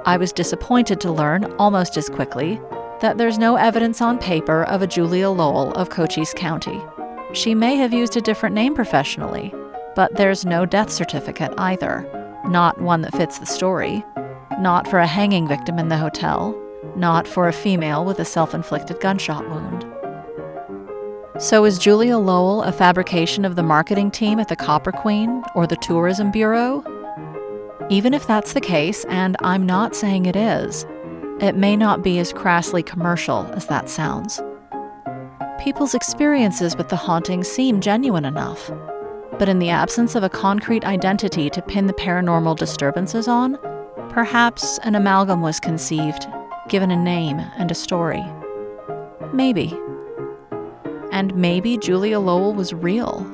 I 0.05 0.16
was 0.16 0.33
disappointed 0.33 1.01
to 1.03 1.12
learn, 1.12 1.44
almost 1.61 1.96
as 1.96 2.09
quickly, 2.09 2.61
that 3.01 3.18
there's 3.18 3.38
no 3.38 3.55
evidence 3.55 4.01
on 4.01 4.18
paper 4.18 4.64
of 4.64 4.83
a 4.83 4.88
Julia 4.88 5.31
Lowell 5.31 5.70
of 5.75 5.90
Cochise 5.90 6.35
County. 6.35 6.83
She 7.35 7.55
may 7.55 7.77
have 7.77 7.92
used 7.92 8.16
a 8.16 8.20
different 8.20 8.57
name 8.57 8.75
professionally, 8.75 9.55
but 9.94 10.14
there's 10.16 10.44
no 10.44 10.66
death 10.66 10.90
certificate 10.90 11.53
either. 11.59 12.07
Not 12.46 12.81
one 12.81 13.03
that 13.03 13.14
fits 13.14 13.38
the 13.38 13.46
story. 13.46 14.05
Not 14.59 14.88
for 14.88 14.98
a 14.98 15.07
hanging 15.07 15.46
victim 15.46 15.79
in 15.79 15.88
the 15.88 15.98
hotel. 15.98 16.59
Not 16.96 17.26
for 17.29 17.48
a 17.48 17.53
female 17.53 18.05
with 18.05 18.18
a 18.18 18.24
self 18.24 18.55
inflicted 18.55 19.00
gunshot 19.00 19.48
wound. 19.48 19.87
So 21.38 21.64
is 21.64 21.79
Julia 21.79 22.18
Lowell 22.18 22.62
a 22.62 22.72
fabrication 22.72 23.44
of 23.44 23.57
the 23.57 23.62
marketing 23.62 24.11
team 24.11 24.38
at 24.38 24.48
the 24.48 24.57
Copper 24.57 24.92
Queen 24.92 25.42
or 25.55 25.66
the 25.66 25.76
Tourism 25.76 26.31
Bureau? 26.31 26.85
Even 27.88 28.12
if 28.12 28.26
that's 28.26 28.53
the 28.53 28.61
case, 28.61 29.05
and 29.07 29.37
I'm 29.40 29.64
not 29.64 29.96
saying 29.96 30.26
it 30.26 30.37
is, 30.37 30.85
it 31.40 31.57
may 31.57 31.76
not 31.76 32.03
be 32.03 32.18
as 32.18 32.33
crassly 32.33 32.83
commercial 32.83 33.46
as 33.55 33.66
that 33.66 33.88
sounds. 33.88 34.42
People's 35.59 35.94
experiences 35.94 36.76
with 36.76 36.90
the 36.90 36.96
haunting 36.96 37.42
seem 37.42 37.81
genuine 37.81 38.26
enough, 38.26 38.70
but 39.40 39.48
in 39.48 39.59
the 39.59 39.70
absence 39.70 40.14
of 40.14 40.22
a 40.22 40.29
concrete 40.29 40.85
identity 40.85 41.48
to 41.48 41.62
pin 41.62 41.87
the 41.87 41.94
paranormal 41.94 42.55
disturbances 42.59 43.26
on, 43.26 43.57
perhaps 44.11 44.79
an 44.83 44.94
amalgam 44.94 45.40
was 45.40 45.59
conceived, 45.59 46.26
given 46.68 46.90
a 46.90 46.96
name 46.96 47.38
and 47.57 47.70
a 47.70 47.74
story. 47.74 48.22
Maybe. 49.33 49.74
And 51.11 51.35
maybe 51.35 51.79
Julia 51.79 52.20
Lowell 52.20 52.53
was 52.53 52.74
real. 52.74 53.26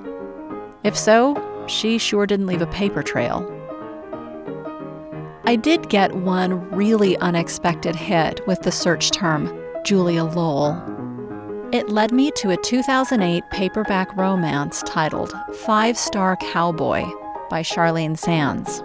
If 0.85 0.97
so, 0.97 1.35
she 1.67 1.99
sure 1.99 2.25
didn't 2.25 2.47
leave 2.47 2.63
a 2.63 2.69
paper 2.69 3.03
trail. 3.03 3.45
I 5.45 5.57
did 5.57 5.89
get 5.89 6.15
one 6.15 6.71
really 6.71 7.17
unexpected 7.17 7.97
hit 7.97 8.47
with 8.47 8.61
the 8.61 8.71
search 8.71 9.11
term 9.11 9.53
Julia 9.85 10.23
Lowell. 10.23 10.96
It 11.73 11.89
led 11.89 12.13
me 12.13 12.31
to 12.37 12.51
a 12.51 12.57
2008 12.57 13.43
paperback 13.51 14.17
romance 14.17 14.85
titled 14.87 15.35
Five 15.65 15.99
Star 15.99 16.37
Cowboy 16.37 17.05
by 17.51 17.63
Charlene 17.63 18.17
Sands. 18.17 18.85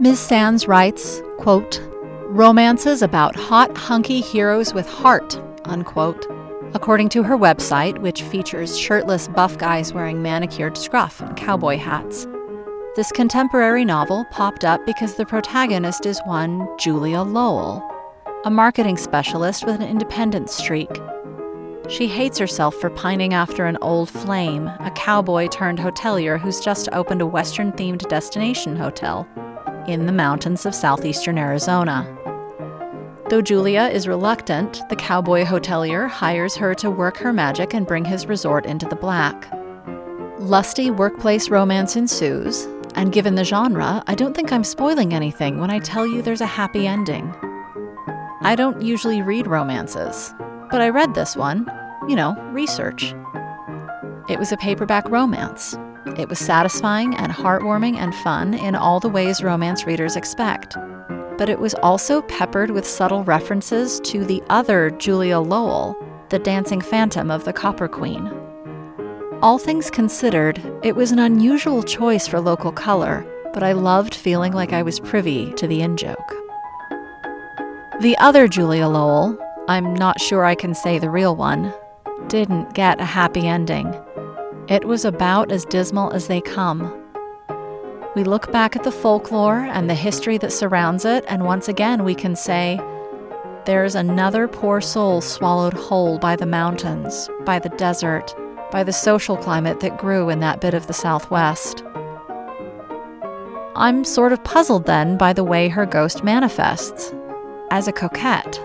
Ms. 0.00 0.18
Sands 0.18 0.66
writes, 0.66 1.22
quote, 1.38 1.80
romances 2.24 3.00
about 3.00 3.36
hot, 3.36 3.76
hunky 3.78 4.20
heroes 4.20 4.74
with 4.74 4.88
heart, 4.88 5.40
unquote, 5.66 6.26
according 6.74 7.10
to 7.10 7.22
her 7.22 7.38
website, 7.38 7.98
which 7.98 8.22
features 8.22 8.76
shirtless 8.76 9.28
buff 9.28 9.56
guys 9.56 9.92
wearing 9.92 10.20
manicured 10.20 10.76
scruff 10.76 11.20
and 11.20 11.36
cowboy 11.36 11.78
hats. 11.78 12.26
This 12.96 13.12
contemporary 13.12 13.84
novel 13.84 14.26
popped 14.32 14.64
up 14.64 14.84
because 14.84 15.14
the 15.14 15.26
protagonist 15.26 16.06
is 16.06 16.20
one 16.24 16.66
Julia 16.76 17.22
Lowell, 17.22 17.88
a 18.44 18.50
marketing 18.50 18.96
specialist 18.96 19.64
with 19.64 19.76
an 19.76 19.88
independent 19.88 20.50
streak. 20.50 20.90
She 21.88 22.08
hates 22.08 22.38
herself 22.38 22.74
for 22.74 22.90
pining 22.90 23.32
after 23.32 23.64
an 23.64 23.78
old 23.80 24.10
flame, 24.10 24.66
a 24.66 24.90
cowboy 24.96 25.46
turned 25.46 25.78
hotelier 25.78 26.36
who's 26.36 26.60
just 26.60 26.88
opened 26.92 27.22
a 27.22 27.26
Western 27.26 27.70
themed 27.72 28.08
destination 28.08 28.74
hotel 28.74 29.28
in 29.86 30.06
the 30.06 30.12
mountains 30.12 30.66
of 30.66 30.74
southeastern 30.74 31.38
Arizona. 31.38 32.04
Though 33.28 33.40
Julia 33.40 33.82
is 33.82 34.08
reluctant, 34.08 34.82
the 34.88 34.96
cowboy 34.96 35.44
hotelier 35.44 36.08
hires 36.08 36.56
her 36.56 36.74
to 36.74 36.90
work 36.90 37.16
her 37.18 37.32
magic 37.32 37.72
and 37.72 37.86
bring 37.86 38.04
his 38.04 38.26
resort 38.26 38.66
into 38.66 38.86
the 38.86 38.96
black. 38.96 39.48
Lusty 40.38 40.90
workplace 40.90 41.50
romance 41.50 41.94
ensues, 41.94 42.66
and 42.96 43.12
given 43.12 43.36
the 43.36 43.44
genre, 43.44 44.02
I 44.08 44.16
don't 44.16 44.34
think 44.34 44.52
I'm 44.52 44.64
spoiling 44.64 45.14
anything 45.14 45.60
when 45.60 45.70
I 45.70 45.78
tell 45.78 46.06
you 46.06 46.20
there's 46.20 46.40
a 46.40 46.46
happy 46.46 46.88
ending. 46.88 47.32
I 48.42 48.54
don't 48.56 48.82
usually 48.82 49.22
read 49.22 49.46
romances, 49.46 50.34
but 50.70 50.80
I 50.80 50.88
read 50.88 51.14
this 51.14 51.36
one, 51.36 51.66
you 52.08 52.16
know, 52.16 52.34
research. 52.52 53.14
It 54.28 54.38
was 54.38 54.52
a 54.52 54.56
paperback 54.56 55.08
romance, 55.08 55.76
It 56.16 56.28
was 56.28 56.38
satisfying 56.38 57.14
and 57.16 57.30
heartwarming 57.30 57.96
and 57.96 58.14
fun 58.14 58.54
in 58.54 58.74
all 58.74 59.00
the 59.00 59.08
ways 59.08 59.42
romance 59.42 59.86
readers 59.86 60.16
expect. 60.16 60.76
But 61.36 61.50
it 61.50 61.58
was 61.58 61.74
also 61.74 62.22
peppered 62.22 62.70
with 62.70 62.86
subtle 62.86 63.22
references 63.24 64.00
to 64.04 64.24
the 64.24 64.42
other 64.48 64.90
Julia 64.92 65.40
Lowell, 65.40 65.94
the 66.30 66.38
dancing 66.38 66.80
phantom 66.80 67.30
of 67.30 67.44
the 67.44 67.52
Copper 67.52 67.86
Queen. 67.86 68.32
All 69.42 69.58
things 69.58 69.90
considered, 69.90 70.62
it 70.82 70.96
was 70.96 71.12
an 71.12 71.18
unusual 71.18 71.82
choice 71.82 72.26
for 72.26 72.40
local 72.40 72.72
color, 72.72 73.26
but 73.52 73.62
I 73.62 73.72
loved 73.72 74.14
feeling 74.14 74.52
like 74.52 74.72
I 74.72 74.82
was 74.82 74.98
privy 74.98 75.52
to 75.54 75.66
the 75.66 75.82
in 75.82 75.96
joke. 75.98 76.32
The 78.00 78.16
other 78.18 78.48
Julia 78.48 78.88
Lowell, 78.88 79.38
I'm 79.68 79.94
not 79.94 80.20
sure 80.20 80.44
I 80.44 80.54
can 80.54 80.74
say 80.74 81.00
the 81.00 81.10
real 81.10 81.34
one, 81.34 81.74
didn't 82.28 82.74
get 82.74 83.00
a 83.00 83.04
happy 83.04 83.48
ending. 83.48 83.92
It 84.68 84.84
was 84.84 85.04
about 85.04 85.50
as 85.50 85.64
dismal 85.64 86.12
as 86.12 86.28
they 86.28 86.40
come. 86.40 87.02
We 88.14 88.22
look 88.22 88.52
back 88.52 88.76
at 88.76 88.84
the 88.84 88.92
folklore 88.92 89.58
and 89.58 89.90
the 89.90 89.94
history 89.94 90.38
that 90.38 90.52
surrounds 90.52 91.04
it, 91.04 91.24
and 91.26 91.44
once 91.44 91.66
again 91.66 92.04
we 92.04 92.14
can 92.14 92.36
say, 92.36 92.80
there's 93.64 93.96
another 93.96 94.46
poor 94.46 94.80
soul 94.80 95.20
swallowed 95.20 95.74
whole 95.74 96.18
by 96.18 96.36
the 96.36 96.46
mountains, 96.46 97.28
by 97.44 97.58
the 97.58 97.68
desert, 97.70 98.36
by 98.70 98.84
the 98.84 98.92
social 98.92 99.36
climate 99.36 99.80
that 99.80 99.98
grew 99.98 100.28
in 100.28 100.38
that 100.40 100.60
bit 100.60 100.74
of 100.74 100.86
the 100.86 100.92
Southwest. 100.92 101.82
I'm 103.74 104.04
sort 104.04 104.32
of 104.32 104.44
puzzled 104.44 104.86
then 104.86 105.18
by 105.18 105.32
the 105.32 105.44
way 105.44 105.68
her 105.68 105.84
ghost 105.86 106.22
manifests 106.22 107.12
as 107.72 107.88
a 107.88 107.92
coquette. 107.92 108.60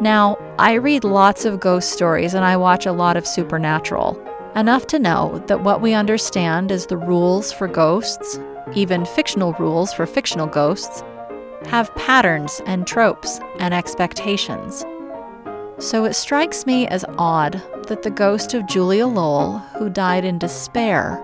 Now, 0.00 0.36
I 0.58 0.74
read 0.74 1.04
lots 1.04 1.44
of 1.46 1.58
ghost 1.58 1.90
stories 1.90 2.34
and 2.34 2.44
I 2.44 2.56
watch 2.56 2.84
a 2.84 2.92
lot 2.92 3.16
of 3.16 3.26
supernatural 3.26 4.22
enough 4.54 4.86
to 4.88 4.98
know 4.98 5.42
that 5.46 5.62
what 5.62 5.80
we 5.80 5.94
understand 5.94 6.70
as 6.70 6.86
the 6.86 6.96
rules 6.98 7.50
for 7.50 7.66
ghosts, 7.66 8.38
even 8.74 9.06
fictional 9.06 9.52
rules 9.54 9.92
for 9.92 10.06
fictional 10.06 10.46
ghosts, 10.46 11.02
have 11.66 11.94
patterns 11.94 12.60
and 12.66 12.86
tropes 12.86 13.40
and 13.58 13.72
expectations. 13.72 14.84
So 15.78 16.04
it 16.04 16.14
strikes 16.14 16.66
me 16.66 16.86
as 16.88 17.04
odd 17.18 17.62
that 17.88 18.02
the 18.02 18.10
ghost 18.10 18.54
of 18.54 18.66
Julia 18.66 19.06
Lowell, 19.06 19.58
who 19.78 19.90
died 19.90 20.24
in 20.24 20.38
despair, 20.38 21.22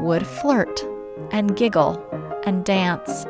would 0.00 0.26
flirt 0.26 0.84
and 1.30 1.56
giggle 1.56 2.04
and 2.44 2.64
dance. 2.64 3.26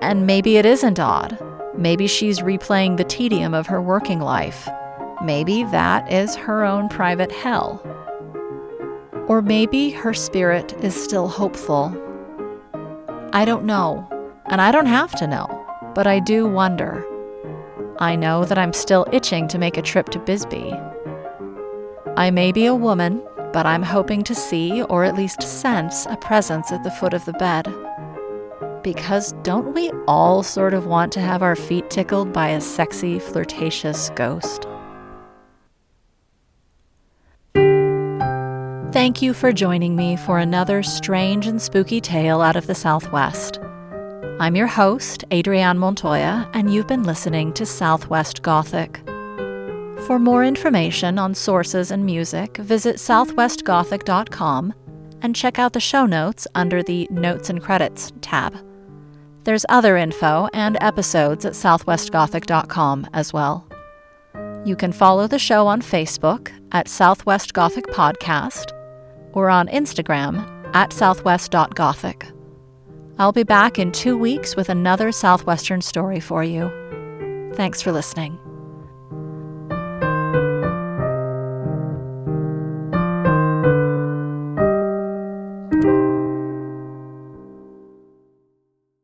And 0.00 0.26
maybe 0.26 0.56
it 0.56 0.66
isn't 0.66 0.98
odd. 0.98 1.38
Maybe 1.76 2.06
she's 2.06 2.40
replaying 2.40 2.96
the 2.96 3.04
tedium 3.04 3.52
of 3.52 3.66
her 3.66 3.82
working 3.82 4.20
life. 4.20 4.68
Maybe 5.22 5.64
that 5.64 6.12
is 6.12 6.36
her 6.36 6.64
own 6.64 6.88
private 6.88 7.32
hell. 7.32 7.82
Or 9.28 9.42
maybe 9.42 9.90
her 9.90 10.14
spirit 10.14 10.72
is 10.84 10.94
still 10.94 11.28
hopeful. 11.28 11.92
I 13.32 13.44
don't 13.44 13.64
know, 13.64 14.08
and 14.46 14.60
I 14.60 14.70
don't 14.70 14.86
have 14.86 15.12
to 15.16 15.26
know, 15.26 15.46
but 15.94 16.06
I 16.06 16.20
do 16.20 16.46
wonder. 16.46 17.04
I 17.98 18.16
know 18.16 18.44
that 18.44 18.58
I'm 18.58 18.72
still 18.72 19.06
itching 19.12 19.48
to 19.48 19.58
make 19.58 19.76
a 19.76 19.82
trip 19.82 20.10
to 20.10 20.18
Bisbee. 20.18 20.72
I 22.16 22.30
may 22.30 22.52
be 22.52 22.66
a 22.66 22.74
woman, 22.74 23.22
but 23.52 23.66
I'm 23.66 23.82
hoping 23.82 24.22
to 24.24 24.34
see 24.34 24.82
or 24.84 25.04
at 25.04 25.16
least 25.16 25.42
sense 25.42 26.06
a 26.06 26.16
presence 26.16 26.70
at 26.70 26.84
the 26.84 26.90
foot 26.90 27.14
of 27.14 27.24
the 27.24 27.32
bed. 27.32 27.72
Because 28.84 29.32
don't 29.42 29.74
we 29.74 29.90
all 30.06 30.42
sort 30.42 30.74
of 30.74 30.84
want 30.84 31.10
to 31.14 31.20
have 31.20 31.42
our 31.42 31.56
feet 31.56 31.88
tickled 31.88 32.34
by 32.34 32.50
a 32.50 32.60
sexy, 32.60 33.18
flirtatious 33.18 34.10
ghost? 34.10 34.68
Thank 38.92 39.22
you 39.22 39.32
for 39.32 39.52
joining 39.52 39.96
me 39.96 40.16
for 40.16 40.38
another 40.38 40.82
strange 40.82 41.46
and 41.46 41.60
spooky 41.60 41.98
tale 41.98 42.42
out 42.42 42.56
of 42.56 42.66
the 42.66 42.74
Southwest. 42.74 43.58
I'm 44.38 44.54
your 44.54 44.66
host, 44.66 45.24
Adrienne 45.32 45.78
Montoya, 45.78 46.48
and 46.52 46.72
you've 46.72 46.86
been 46.86 47.04
listening 47.04 47.54
to 47.54 47.64
Southwest 47.64 48.42
Gothic. 48.42 49.00
For 50.06 50.18
more 50.18 50.44
information 50.44 51.18
on 51.18 51.34
sources 51.34 51.90
and 51.90 52.04
music, 52.04 52.58
visit 52.58 52.96
southwestgothic.com 52.96 54.74
and 55.22 55.34
check 55.34 55.58
out 55.58 55.72
the 55.72 55.80
show 55.80 56.04
notes 56.04 56.46
under 56.54 56.82
the 56.82 57.08
Notes 57.10 57.48
and 57.48 57.62
Credits 57.62 58.12
tab. 58.20 58.54
There's 59.44 59.66
other 59.68 59.96
info 59.96 60.48
and 60.52 60.78
episodes 60.80 61.44
at 61.44 61.52
southwestgothic.com 61.52 63.08
as 63.12 63.32
well. 63.32 63.68
You 64.64 64.76
can 64.76 64.92
follow 64.92 65.26
the 65.26 65.38
show 65.38 65.66
on 65.66 65.82
Facebook 65.82 66.50
at 66.72 66.88
Southwest 66.88 67.52
Gothic 67.52 67.86
Podcast 67.88 68.72
or 69.32 69.50
on 69.50 69.68
Instagram 69.68 70.50
at 70.74 70.92
southwest.gothic. 70.92 72.26
I'll 73.18 73.32
be 73.32 73.42
back 73.44 73.78
in 73.78 73.92
two 73.92 74.16
weeks 74.16 74.56
with 74.56 74.70
another 74.70 75.12
Southwestern 75.12 75.82
story 75.82 76.18
for 76.20 76.42
you. 76.42 76.70
Thanks 77.54 77.82
for 77.82 77.92
listening. 77.92 78.38